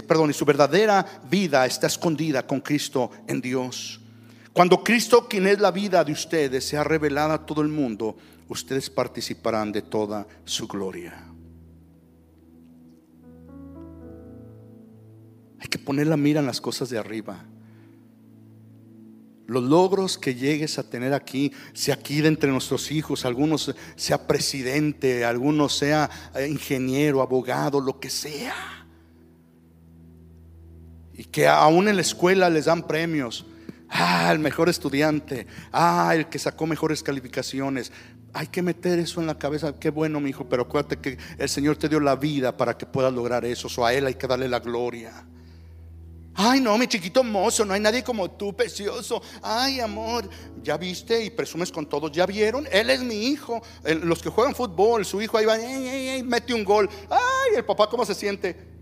perdón, 0.08 0.30
y 0.30 0.34
su 0.34 0.46
verdadera 0.46 1.06
vida 1.30 1.66
está 1.66 1.88
escondida 1.88 2.46
con 2.46 2.60
Cristo 2.62 3.10
en 3.28 3.42
Dios. 3.42 4.02
Cuando 4.54 4.84
Cristo, 4.84 5.28
quien 5.28 5.48
es 5.48 5.60
la 5.60 5.72
vida 5.72 6.04
de 6.04 6.12
ustedes, 6.12 6.66
sea 6.66 6.84
revelada 6.84 7.34
a 7.36 7.46
todo 7.46 7.62
el 7.62 7.68
mundo, 7.68 8.16
ustedes 8.48 8.90
participarán 8.90 9.72
de 9.72 9.82
toda 9.82 10.28
su 10.44 10.68
gloria. 10.68 11.14
Hay 15.60 15.68
que 15.68 15.80
poner 15.80 16.08
la 16.08 16.18
mira 16.18 16.40
en 16.40 16.46
las 16.46 16.62
cosas 16.62 16.90
de 16.90 16.98
arriba. 16.98 17.44
Los 19.47 19.63
logros 19.63 20.17
que 20.17 20.34
llegues 20.34 20.79
a 20.79 20.89
tener 20.89 21.13
aquí, 21.13 21.51
si 21.73 21.91
aquí 21.91 22.21
de 22.21 22.29
entre 22.29 22.49
nuestros 22.51 22.91
hijos, 22.91 23.25
algunos 23.25 23.75
sea 23.95 24.25
presidente, 24.27 25.23
algunos 25.23 25.75
sea 25.75 26.10
eh, 26.36 26.47
ingeniero, 26.47 27.21
abogado, 27.21 27.79
lo 27.79 27.99
que 27.99 28.10
sea. 28.10 28.55
Y 31.13 31.25
que 31.25 31.47
aún 31.47 31.88
en 31.88 31.95
la 31.95 32.01
escuela 32.01 32.49
les 32.49 32.65
dan 32.65 32.88
premios. 32.88 33.45
Ah, 33.88 34.29
el 34.31 34.39
mejor 34.39 34.67
estudiante. 34.67 35.45
Ah, 35.71 36.13
el 36.15 36.27
que 36.27 36.39
sacó 36.39 36.65
mejores 36.65 37.03
calificaciones. 37.03 37.91
Hay 38.34 38.47
que 38.47 38.63
meter 38.63 38.97
eso 38.97 39.21
en 39.21 39.27
la 39.27 39.38
cabeza. 39.38 39.79
Qué 39.79 39.91
bueno, 39.91 40.19
mi 40.19 40.31
hijo, 40.31 40.49
pero 40.49 40.63
acuérdate 40.63 40.97
que 40.97 41.17
el 41.38 41.49
Señor 41.49 41.77
te 41.77 41.88
dio 41.88 41.99
la 41.99 42.15
vida 42.15 42.58
para 42.58 42.75
que 42.77 42.88
puedas 42.88 43.13
lograr 43.13 43.45
eso. 43.45 43.69
O 43.77 43.86
a 43.86 43.93
Él 43.93 44.08
hay 44.08 44.15
que 44.15 44.27
darle 44.27 44.49
la 44.49 44.60
gloria. 44.60 45.25
Ay, 46.38 46.60
no, 46.60 46.78
mi 46.78 46.86
chiquito 46.86 47.24
mozo, 47.24 47.63
no 47.63 47.74
hay 47.74 47.80
nadie 47.80 48.04
como 48.04 48.30
tú, 48.30 48.54
precioso. 48.54 49.21
Ay, 49.41 49.80
amor, 49.80 50.30
ya 50.62 50.76
viste 50.76 51.24
y 51.24 51.30
presumes 51.30 51.71
con 51.71 51.88
todos, 51.88 52.12
ya 52.12 52.26
vieron, 52.26 52.67
él 52.71 52.89
es 52.89 53.00
mi 53.02 53.28
hijo. 53.28 53.62
los 53.84 54.21
que 54.21 54.30
juegan 54.30 54.54
fútbol, 54.54 55.06
su 55.06 55.21
hijo 55.21 55.38
ahí 55.38 55.45
va, 55.45 55.58
mete 56.26 56.54
un 56.54 56.65
gol. 56.65 56.89
Ay, 57.10 57.56
el 57.56 57.63
papá, 57.63 57.89
¿cómo 57.89 58.06
se 58.06 58.13
siente? 58.13 58.76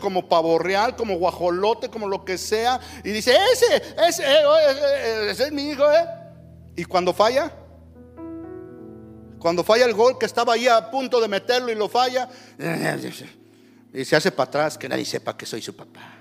Como 0.00 0.28
pavo 0.28 0.58
real, 0.58 0.96
como 0.96 1.16
guajolote, 1.16 1.88
como 1.90 2.08
lo 2.08 2.24
que 2.24 2.36
sea. 2.36 2.80
Y 3.04 3.10
dice, 3.10 3.36
ese, 3.52 3.76
ese, 4.08 4.22
eh, 4.24 4.42
eh, 4.42 4.76
eh, 4.80 5.28
ese 5.30 5.44
es 5.44 5.52
mi 5.52 5.70
hijo, 5.70 5.84
¿eh? 5.92 6.06
Y 6.76 6.84
cuando 6.84 7.12
falla, 7.12 7.52
cuando 9.38 9.62
falla 9.62 9.84
el 9.84 9.94
gol, 9.94 10.18
que 10.18 10.26
estaba 10.26 10.54
ahí 10.54 10.66
a 10.66 10.90
punto 10.90 11.20
de 11.20 11.28
meterlo 11.28 11.70
y 11.70 11.76
lo 11.76 11.88
falla, 11.88 12.28
y 13.92 14.04
se 14.04 14.16
hace 14.16 14.32
para 14.32 14.48
atrás, 14.48 14.76
que 14.76 14.88
nadie 14.88 15.04
sepa 15.04 15.36
que 15.36 15.46
soy 15.46 15.62
su 15.62 15.76
papá. 15.76 16.17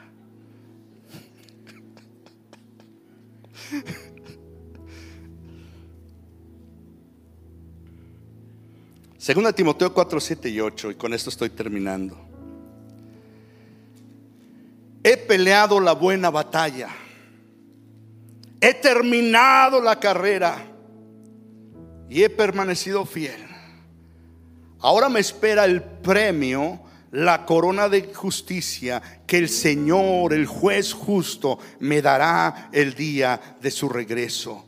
Segunda 9.17 9.51
Timoteo 9.51 9.93
4, 9.93 10.19
7 10.19 10.49
y 10.49 10.60
8, 10.62 10.91
y 10.91 10.95
con 10.95 11.13
esto 11.13 11.30
estoy 11.30 11.49
terminando. 11.49 12.17
He 15.03 15.17
peleado 15.17 15.80
la 15.80 15.93
buena 15.93 16.30
batalla. 16.30 16.89
He 18.62 18.73
terminado 18.73 19.82
la 19.82 19.99
carrera 19.99 20.65
y 22.10 22.23
he 22.23 22.30
permanecido 22.30 23.06
fiel. 23.06 23.45
Ahora 24.80 25.10
me 25.10 25.19
espera 25.19 25.65
el 25.65 25.82
premio 25.82 26.87
la 27.12 27.46
corona 27.46 27.89
de 27.89 28.13
justicia 28.13 29.02
que 29.26 29.38
el 29.38 29.50
Señor, 29.50 30.34
el 30.34 30.46
juez 30.46 30.93
justo, 30.93 31.60
me 31.80 32.02
dará 32.02 32.70
el 32.72 32.93
día 32.93 33.58
de 33.62 33.72
su 33.72 33.89
regreso. 33.89 34.65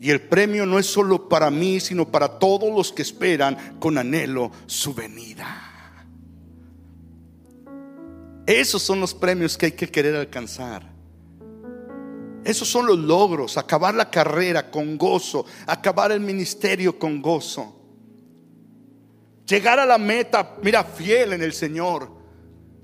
Y 0.00 0.10
el 0.10 0.20
premio 0.20 0.64
no 0.64 0.78
es 0.78 0.86
solo 0.86 1.28
para 1.28 1.50
mí, 1.50 1.80
sino 1.80 2.08
para 2.08 2.38
todos 2.38 2.72
los 2.74 2.92
que 2.92 3.02
esperan 3.02 3.78
con 3.80 3.98
anhelo 3.98 4.52
su 4.66 4.94
venida. 4.94 5.68
Esos 8.46 8.82
son 8.82 9.00
los 9.00 9.12
premios 9.12 9.58
que 9.58 9.66
hay 9.66 9.72
que 9.72 9.90
querer 9.90 10.16
alcanzar. 10.16 10.98
Esos 12.44 12.68
son 12.68 12.86
los 12.86 12.98
logros, 12.98 13.58
acabar 13.58 13.94
la 13.94 14.08
carrera 14.08 14.70
con 14.70 14.96
gozo, 14.96 15.44
acabar 15.66 16.12
el 16.12 16.20
ministerio 16.20 16.98
con 16.98 17.20
gozo. 17.20 17.77
Llegar 19.48 19.80
a 19.80 19.86
la 19.86 19.96
meta, 19.96 20.56
mira, 20.62 20.84
fiel 20.84 21.32
en 21.32 21.42
el 21.42 21.54
Señor. 21.54 22.18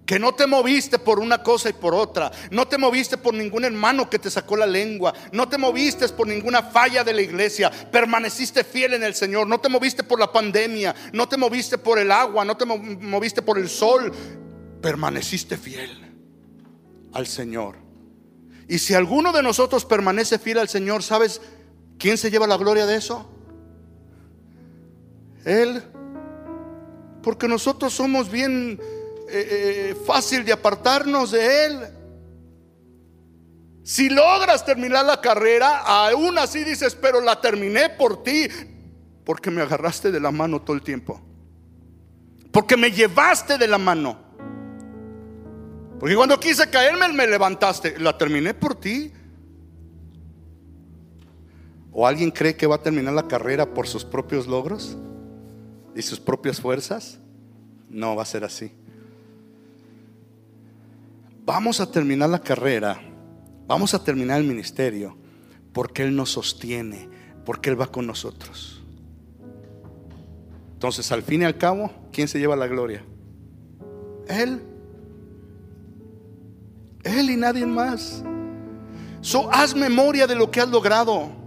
Que 0.07 0.18
no 0.18 0.35
te 0.35 0.46
moviste 0.46 0.98
por 0.98 1.18
una 1.18 1.42
cosa 1.42 1.68
y 1.68 1.74
por 1.74 1.94
otra. 1.94 2.31
No 2.50 2.66
te 2.66 2.79
moviste 2.79 3.16
por 3.16 3.35
ningún 3.35 3.64
hermano 3.64 4.09
que 4.09 4.18
te 4.18 4.31
sacó 4.31 4.57
la 4.57 4.66
lengua. 4.66 5.14
No 5.33 5.48
te 5.48 5.59
moviste 5.59 6.09
por 6.09 6.27
ninguna 6.27 6.62
falla 6.62 7.05
de 7.05 7.12
la 7.12 7.22
iglesia. 7.22 7.70
Permaneciste 7.70 8.64
fiel 8.64 8.94
en 8.94 9.03
el 9.03 9.14
Señor. 9.14 9.46
No 9.46 9.61
te 9.61 9.68
moviste 9.68 10.03
por 10.03 10.18
la 10.18 10.31
pandemia. 10.31 10.94
No 11.12 11.27
te 11.27 11.37
moviste 11.37 11.79
por 11.79 11.98
el 11.98 12.11
agua. 12.11 12.44
No 12.44 12.57
te 12.57 12.66
moviste 12.66 13.40
por 13.40 13.59
el 13.59 13.68
sol. 13.68 14.12
Permaneciste 14.83 15.57
fiel 15.57 15.90
al 17.12 17.27
Señor. 17.27 17.77
Y 18.68 18.79
si 18.79 18.94
alguno 18.94 19.33
de 19.33 19.42
nosotros 19.42 19.85
permanece 19.85 20.38
fiel 20.38 20.59
al 20.59 20.68
Señor, 20.68 21.03
¿sabes 21.03 21.40
quién 21.98 22.18
se 22.18 22.31
lleva 22.31 22.46
la 22.46 22.57
gloria 22.57 22.85
de 22.85 22.96
eso? 22.96 23.31
Él 25.45 25.82
porque 27.25 27.49
nosotros 27.49 27.95
somos 27.95 28.31
bien 28.31 28.79
eh, 29.31 29.91
eh, 29.91 29.97
fácil 30.07 30.45
de 30.45 30.53
apartarnos 30.53 31.31
de 31.31 31.64
Él. 31.64 31.81
Si 33.83 34.11
logras 34.11 34.64
terminar 34.64 35.07
la 35.07 35.20
carrera, 35.20 35.79
aún 35.79 36.37
así 36.39 36.62
dices, 36.62 36.95
pero 36.95 37.22
la 37.22 37.41
terminé 37.41 37.89
por 37.89 38.22
ti, 38.22 38.47
porque 39.25 39.51
me 39.51 39.62
agarraste 39.62 40.12
de 40.12 40.20
la 40.20 40.31
mano 40.31 40.61
todo 40.61 40.77
el 40.77 40.83
tiempo. 40.83 41.20
Porque 42.53 42.77
me 42.77 42.91
llevaste 42.91 43.57
de 43.57 43.68
la 43.68 43.79
mano. 43.79 44.18
Porque 45.99 46.14
cuando 46.14 46.39
quise 46.39 46.68
caerme, 46.68 47.09
me 47.09 47.27
levantaste. 47.27 47.99
La 47.99 48.16
terminé 48.16 48.53
por 48.53 48.75
ti. 48.75 49.12
¿O 51.91 52.07
alguien 52.07 52.31
cree 52.31 52.57
que 52.57 52.66
va 52.66 52.77
a 52.77 52.83
terminar 52.83 53.14
la 53.14 53.27
carrera 53.27 53.72
por 53.72 53.87
sus 53.87 54.05
propios 54.05 54.47
logros? 54.47 54.97
Y 55.95 56.03
sus 56.03 56.20
propias 56.20 56.61
fuerzas, 56.61 57.18
no 57.88 58.16
va 58.16 58.22
a 58.22 58.26
ser 58.26 58.45
así. 58.45 58.72
Vamos 61.45 61.80
a 61.80 61.90
terminar 61.90 62.30
la 62.30 62.40
carrera, 62.40 63.01
vamos 63.66 63.95
a 63.95 64.03
terminar 64.03 64.40
el 64.40 64.47
ministerio, 64.47 65.16
porque 65.72 66.03
Él 66.03 66.16
nos 66.16 66.30
sostiene, 66.30 67.09
porque 67.45 67.70
Él 67.70 67.80
va 67.80 67.86
con 67.86 68.07
nosotros. 68.07 68.82
Entonces, 70.72 71.11
al 71.12 71.22
fin 71.22 71.42
y 71.42 71.45
al 71.45 71.57
cabo, 71.57 71.90
¿quién 72.12 72.28
se 72.28 72.38
lleva 72.38 72.57
la 72.57 72.66
gloria? 72.66 73.05
Él. 74.28 74.62
Él 77.03 77.30
y 77.30 77.36
nadie 77.36 77.66
más. 77.66 78.22
So, 79.20 79.51
haz 79.53 79.74
memoria 79.74 80.26
de 80.26 80.34
lo 80.34 80.51
que 80.51 80.61
has 80.61 80.68
logrado. 80.68 81.43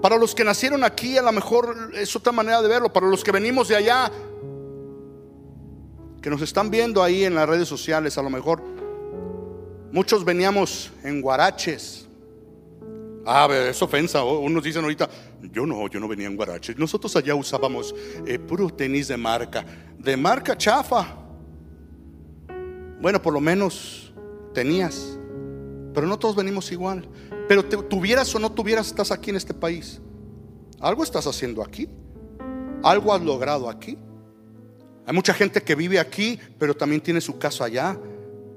Para 0.00 0.16
los 0.16 0.34
que 0.34 0.44
nacieron 0.44 0.82
aquí, 0.82 1.18
a 1.18 1.22
lo 1.22 1.32
mejor 1.32 1.90
es 1.94 2.14
otra 2.16 2.32
manera 2.32 2.62
de 2.62 2.68
verlo. 2.68 2.92
Para 2.92 3.06
los 3.06 3.22
que 3.22 3.32
venimos 3.32 3.68
de 3.68 3.76
allá, 3.76 4.10
que 6.22 6.30
nos 6.30 6.40
están 6.40 6.70
viendo 6.70 7.02
ahí 7.02 7.24
en 7.24 7.34
las 7.34 7.48
redes 7.48 7.68
sociales, 7.68 8.16
a 8.16 8.22
lo 8.22 8.30
mejor 8.30 8.62
muchos 9.92 10.24
veníamos 10.24 10.90
en 11.02 11.20
guaraches. 11.20 12.06
Ah, 13.26 13.46
es 13.52 13.82
ofensa. 13.82 14.24
Unos 14.24 14.64
dicen 14.64 14.82
ahorita, 14.82 15.10
yo 15.52 15.66
no, 15.66 15.86
yo 15.88 16.00
no 16.00 16.08
venía 16.08 16.26
en 16.26 16.36
guaraches. 16.36 16.78
Nosotros 16.78 17.14
allá 17.16 17.34
usábamos 17.34 17.94
eh, 18.26 18.38
puro 18.38 18.70
tenis 18.70 19.08
de 19.08 19.18
marca, 19.18 19.64
de 19.98 20.16
marca 20.16 20.56
chafa. 20.56 21.16
Bueno, 23.00 23.20
por 23.20 23.34
lo 23.34 23.40
menos 23.40 24.12
tenías. 24.54 25.18
Pero 25.92 26.06
no 26.06 26.18
todos 26.18 26.36
venimos 26.36 26.72
igual. 26.72 27.06
Pero 27.50 27.64
tuvieras 27.64 28.32
o 28.32 28.38
no 28.38 28.52
tuvieras, 28.52 28.86
estás 28.86 29.10
aquí 29.10 29.30
en 29.30 29.34
este 29.34 29.52
país. 29.52 30.00
Algo 30.78 31.02
estás 31.02 31.26
haciendo 31.26 31.64
aquí. 31.64 31.88
Algo 32.80 33.12
has 33.12 33.20
logrado 33.20 33.68
aquí. 33.68 33.98
Hay 35.04 35.12
mucha 35.12 35.34
gente 35.34 35.60
que 35.60 35.74
vive 35.74 35.98
aquí, 35.98 36.38
pero 36.60 36.76
también 36.76 37.00
tiene 37.00 37.20
su 37.20 37.40
casa 37.40 37.64
allá. 37.64 37.98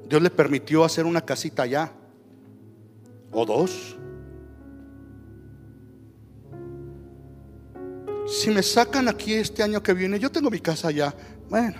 Dios 0.07 0.21
le 0.21 0.29
permitió 0.29 0.83
hacer 0.83 1.07
una 1.07 1.21
casita 1.21 1.63
allá. 1.63 1.91
O 3.31 3.43
dos. 3.47 3.97
Si 8.27 8.51
me 8.51 8.61
sacan 8.61 9.07
aquí 9.07 9.33
este 9.33 9.63
año 9.63 9.81
que 9.81 9.95
viene, 9.95 10.19
yo 10.19 10.29
tengo 10.29 10.51
mi 10.51 10.59
casa 10.59 10.89
allá. 10.89 11.15
Bueno, 11.49 11.77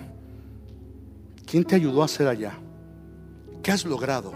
¿quién 1.46 1.64
te 1.64 1.76
ayudó 1.76 2.02
a 2.02 2.06
hacer 2.06 2.28
allá? 2.28 2.58
¿Qué 3.62 3.72
has 3.72 3.86
logrado? 3.86 4.34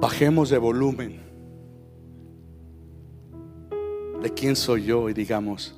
Bajemos 0.00 0.50
de 0.50 0.58
volumen 0.58 1.20
de 4.22 4.32
quién 4.32 4.54
soy 4.56 4.84
yo 4.84 5.08
y 5.08 5.12
digamos, 5.12 5.74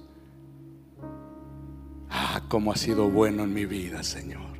ah, 2.10 2.42
cómo 2.48 2.72
ha 2.72 2.76
sido 2.76 3.08
bueno 3.08 3.44
en 3.44 3.54
mi 3.54 3.66
vida, 3.66 4.02
Señor. 4.02 4.50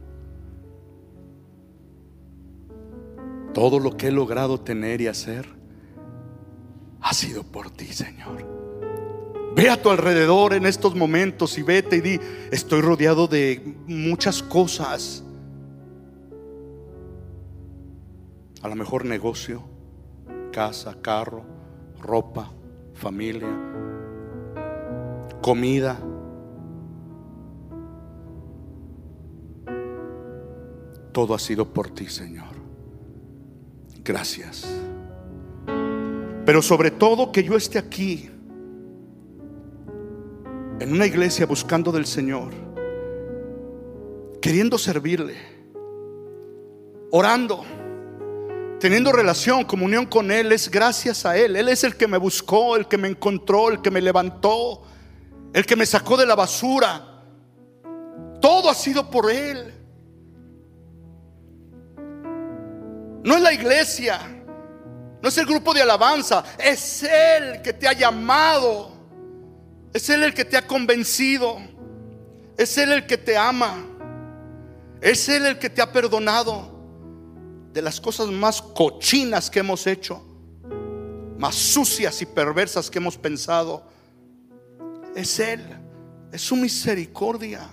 Todo 3.52 3.78
lo 3.78 3.96
que 3.96 4.08
he 4.08 4.12
logrado 4.12 4.60
tener 4.60 5.00
y 5.00 5.08
hacer 5.08 5.46
ha 7.00 7.12
sido 7.12 7.42
por 7.42 7.70
ti, 7.70 7.86
Señor. 7.86 8.46
Ve 9.54 9.68
a 9.68 9.80
tu 9.80 9.90
alrededor 9.90 10.54
en 10.54 10.64
estos 10.64 10.94
momentos 10.94 11.58
y 11.58 11.62
vete 11.62 11.96
y 11.96 12.00
di, 12.00 12.20
estoy 12.50 12.80
rodeado 12.80 13.26
de 13.26 13.74
muchas 13.86 14.42
cosas 14.42 15.24
A 18.62 18.68
lo 18.68 18.74
mejor 18.74 19.04
negocio, 19.04 19.62
casa, 20.52 20.96
carro, 21.00 21.44
ropa, 22.02 22.50
familia, 22.94 23.48
comida. 25.40 25.98
Todo 31.12 31.34
ha 31.34 31.38
sido 31.38 31.66
por 31.72 31.90
ti, 31.90 32.06
Señor. 32.06 32.54
Gracias. 34.04 34.66
Pero 36.44 36.62
sobre 36.62 36.90
todo 36.90 37.32
que 37.32 37.42
yo 37.42 37.56
esté 37.56 37.78
aquí, 37.78 38.28
en 40.80 40.92
una 40.92 41.06
iglesia 41.06 41.46
buscando 41.46 41.92
del 41.92 42.06
Señor, 42.06 42.52
queriendo 44.40 44.78
servirle, 44.78 45.36
orando 47.10 47.64
teniendo 48.80 49.12
relación, 49.12 49.64
comunión 49.64 50.06
con 50.06 50.30
Él, 50.30 50.50
es 50.52 50.70
gracias 50.70 51.26
a 51.26 51.36
Él. 51.36 51.54
Él 51.54 51.68
es 51.68 51.84
el 51.84 51.96
que 51.96 52.08
me 52.08 52.16
buscó, 52.16 52.76
el 52.76 52.88
que 52.88 52.96
me 52.96 53.08
encontró, 53.08 53.68
el 53.68 53.82
que 53.82 53.90
me 53.90 54.00
levantó, 54.00 54.82
el 55.52 55.66
que 55.66 55.76
me 55.76 55.84
sacó 55.86 56.16
de 56.16 56.26
la 56.26 56.34
basura. 56.34 57.22
Todo 58.40 58.70
ha 58.70 58.74
sido 58.74 59.08
por 59.10 59.30
Él. 59.30 59.74
No 63.22 63.36
es 63.36 63.42
la 63.42 63.52
iglesia, 63.52 64.18
no 65.20 65.28
es 65.28 65.36
el 65.36 65.44
grupo 65.44 65.74
de 65.74 65.82
alabanza, 65.82 66.42
es 66.58 67.02
Él 67.02 67.60
que 67.60 67.74
te 67.74 67.86
ha 67.86 67.92
llamado, 67.92 68.92
es 69.92 70.08
Él 70.08 70.22
el 70.22 70.32
que 70.32 70.46
te 70.46 70.56
ha 70.56 70.66
convencido, 70.66 71.58
es 72.56 72.78
Él 72.78 72.92
el 72.92 73.06
que 73.06 73.18
te 73.18 73.36
ama, 73.36 73.84
es 75.02 75.28
Él 75.28 75.44
el 75.44 75.58
que 75.58 75.68
te 75.68 75.82
ha 75.82 75.92
perdonado 75.92 76.69
de 77.72 77.82
las 77.82 78.00
cosas 78.00 78.28
más 78.28 78.60
cochinas 78.60 79.50
que 79.50 79.60
hemos 79.60 79.86
hecho, 79.86 80.22
más 81.38 81.54
sucias 81.54 82.20
y 82.22 82.26
perversas 82.26 82.90
que 82.90 82.98
hemos 82.98 83.16
pensado, 83.16 83.84
es 85.14 85.38
Él, 85.38 85.64
es 86.32 86.42
su 86.42 86.56
misericordia. 86.56 87.68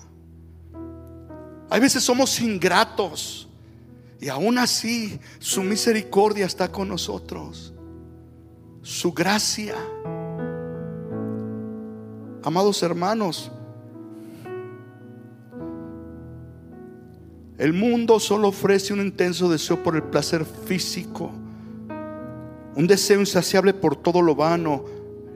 Hay 1.69 1.79
veces 1.79 2.03
somos 2.03 2.39
ingratos 2.39 3.47
y 4.19 4.29
aún 4.29 4.57
así 4.57 5.19
su 5.39 5.61
misericordia 5.63 6.45
está 6.45 6.71
con 6.71 6.87
nosotros, 6.87 7.73
su 8.81 9.11
gracia. 9.11 9.75
Amados 12.43 12.81
hermanos, 12.83 13.51
El 17.57 17.73
mundo 17.73 18.19
solo 18.19 18.49
ofrece 18.49 18.93
un 18.93 19.01
intenso 19.01 19.49
deseo 19.49 19.81
por 19.81 19.95
el 19.95 20.03
placer 20.03 20.45
físico, 20.45 21.31
un 22.75 22.85
deseo 22.85 23.19
insaciable 23.19 23.73
por 23.73 23.95
todo 23.95 24.21
lo 24.21 24.35
vano 24.35 24.85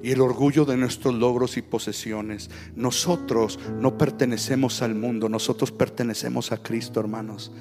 y 0.04 0.12
el 0.12 0.22
orgullo 0.22 0.66
de 0.66 0.78
nuestros 0.78 1.16
logros 1.16 1.58
y 1.58 1.64
posesiones. 1.64 2.52
Nosotros 2.76 3.60
no 3.80 3.98
pertenecemos 3.98 4.84
al 4.84 4.94
mundo, 4.94 5.30
nosotros 5.30 5.72
pertenecemos 5.72 6.52
a 6.52 6.58
Cristo, 6.58 7.00
hermanos. 7.00 7.52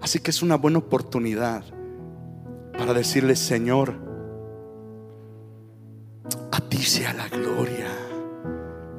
Así 0.00 0.20
que 0.20 0.30
es 0.30 0.42
una 0.42 0.56
buena 0.56 0.78
oportunidad 0.78 1.64
para 2.78 2.94
decirle, 2.94 3.34
Señor, 3.34 3.94
a 6.52 6.60
ti 6.60 6.78
sea 6.78 7.12
la 7.12 7.28
gloria, 7.28 7.88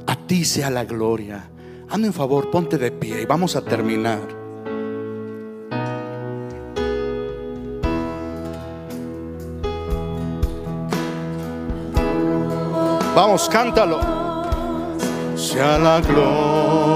a 0.06 0.28
ti 0.28 0.44
sea 0.44 0.70
la 0.70 0.84
gloria. 0.84 1.50
Hazme 1.94 2.08
un 2.08 2.14
favor, 2.14 2.50
ponte 2.50 2.80
de 2.80 2.90
pie 2.90 3.22
y 3.22 3.26
vamos 3.28 3.56
a 3.56 3.62
terminar. 3.64 4.20
Vamos, 13.16 13.48
cántalo. 13.48 14.00
Sea 15.36 15.78
la 15.78 16.02
gloria. 16.02 16.93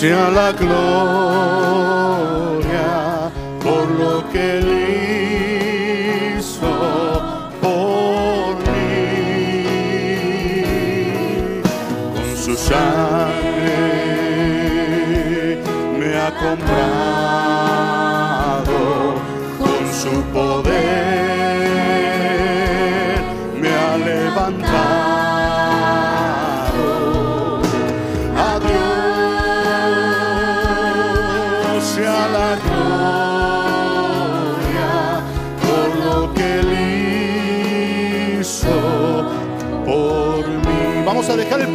Sea 0.00 0.30
la 0.30 0.52
gloria 0.52 0.80
por 3.62 3.86
lo 4.00 4.26
que 4.32 4.69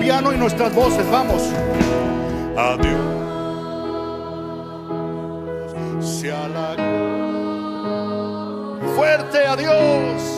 piano 0.06 0.32
y 0.32 0.38
nuestras 0.38 0.72
voces. 0.76 1.04
Vamos. 1.10 1.42
Adiós. 2.56 3.26
Fuerte 8.96 9.40
adiós. 9.48 10.35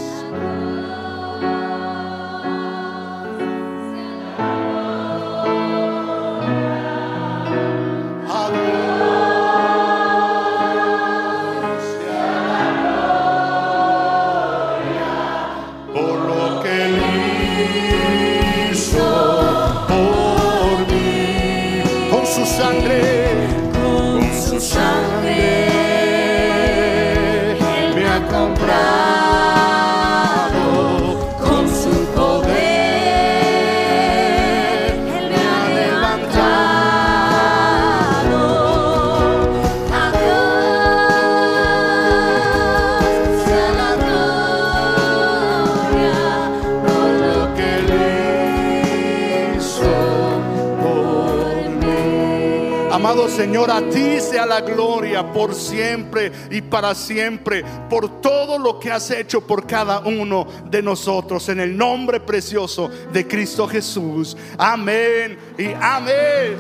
Señor, 53.38 53.70
a 53.70 53.88
ti 53.88 54.20
sea 54.20 54.48
la 54.48 54.62
gloria 54.62 55.32
por 55.32 55.54
siempre 55.54 56.32
y 56.50 56.60
para 56.60 56.96
siempre, 56.96 57.64
por 57.88 58.20
todo 58.20 58.58
lo 58.58 58.80
que 58.80 58.90
has 58.90 59.12
hecho 59.12 59.46
por 59.46 59.68
cada 59.68 60.00
uno 60.00 60.48
de 60.72 60.82
nosotros, 60.82 61.48
en 61.50 61.60
el 61.60 61.78
nombre 61.78 62.20
precioso 62.20 62.90
de 63.14 63.28
Cristo 63.28 63.68
Jesús. 63.68 64.36
Amén 64.58 65.38
y 65.56 65.68
amén. 65.80 66.58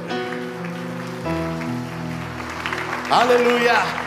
Aleluya. 3.09 4.06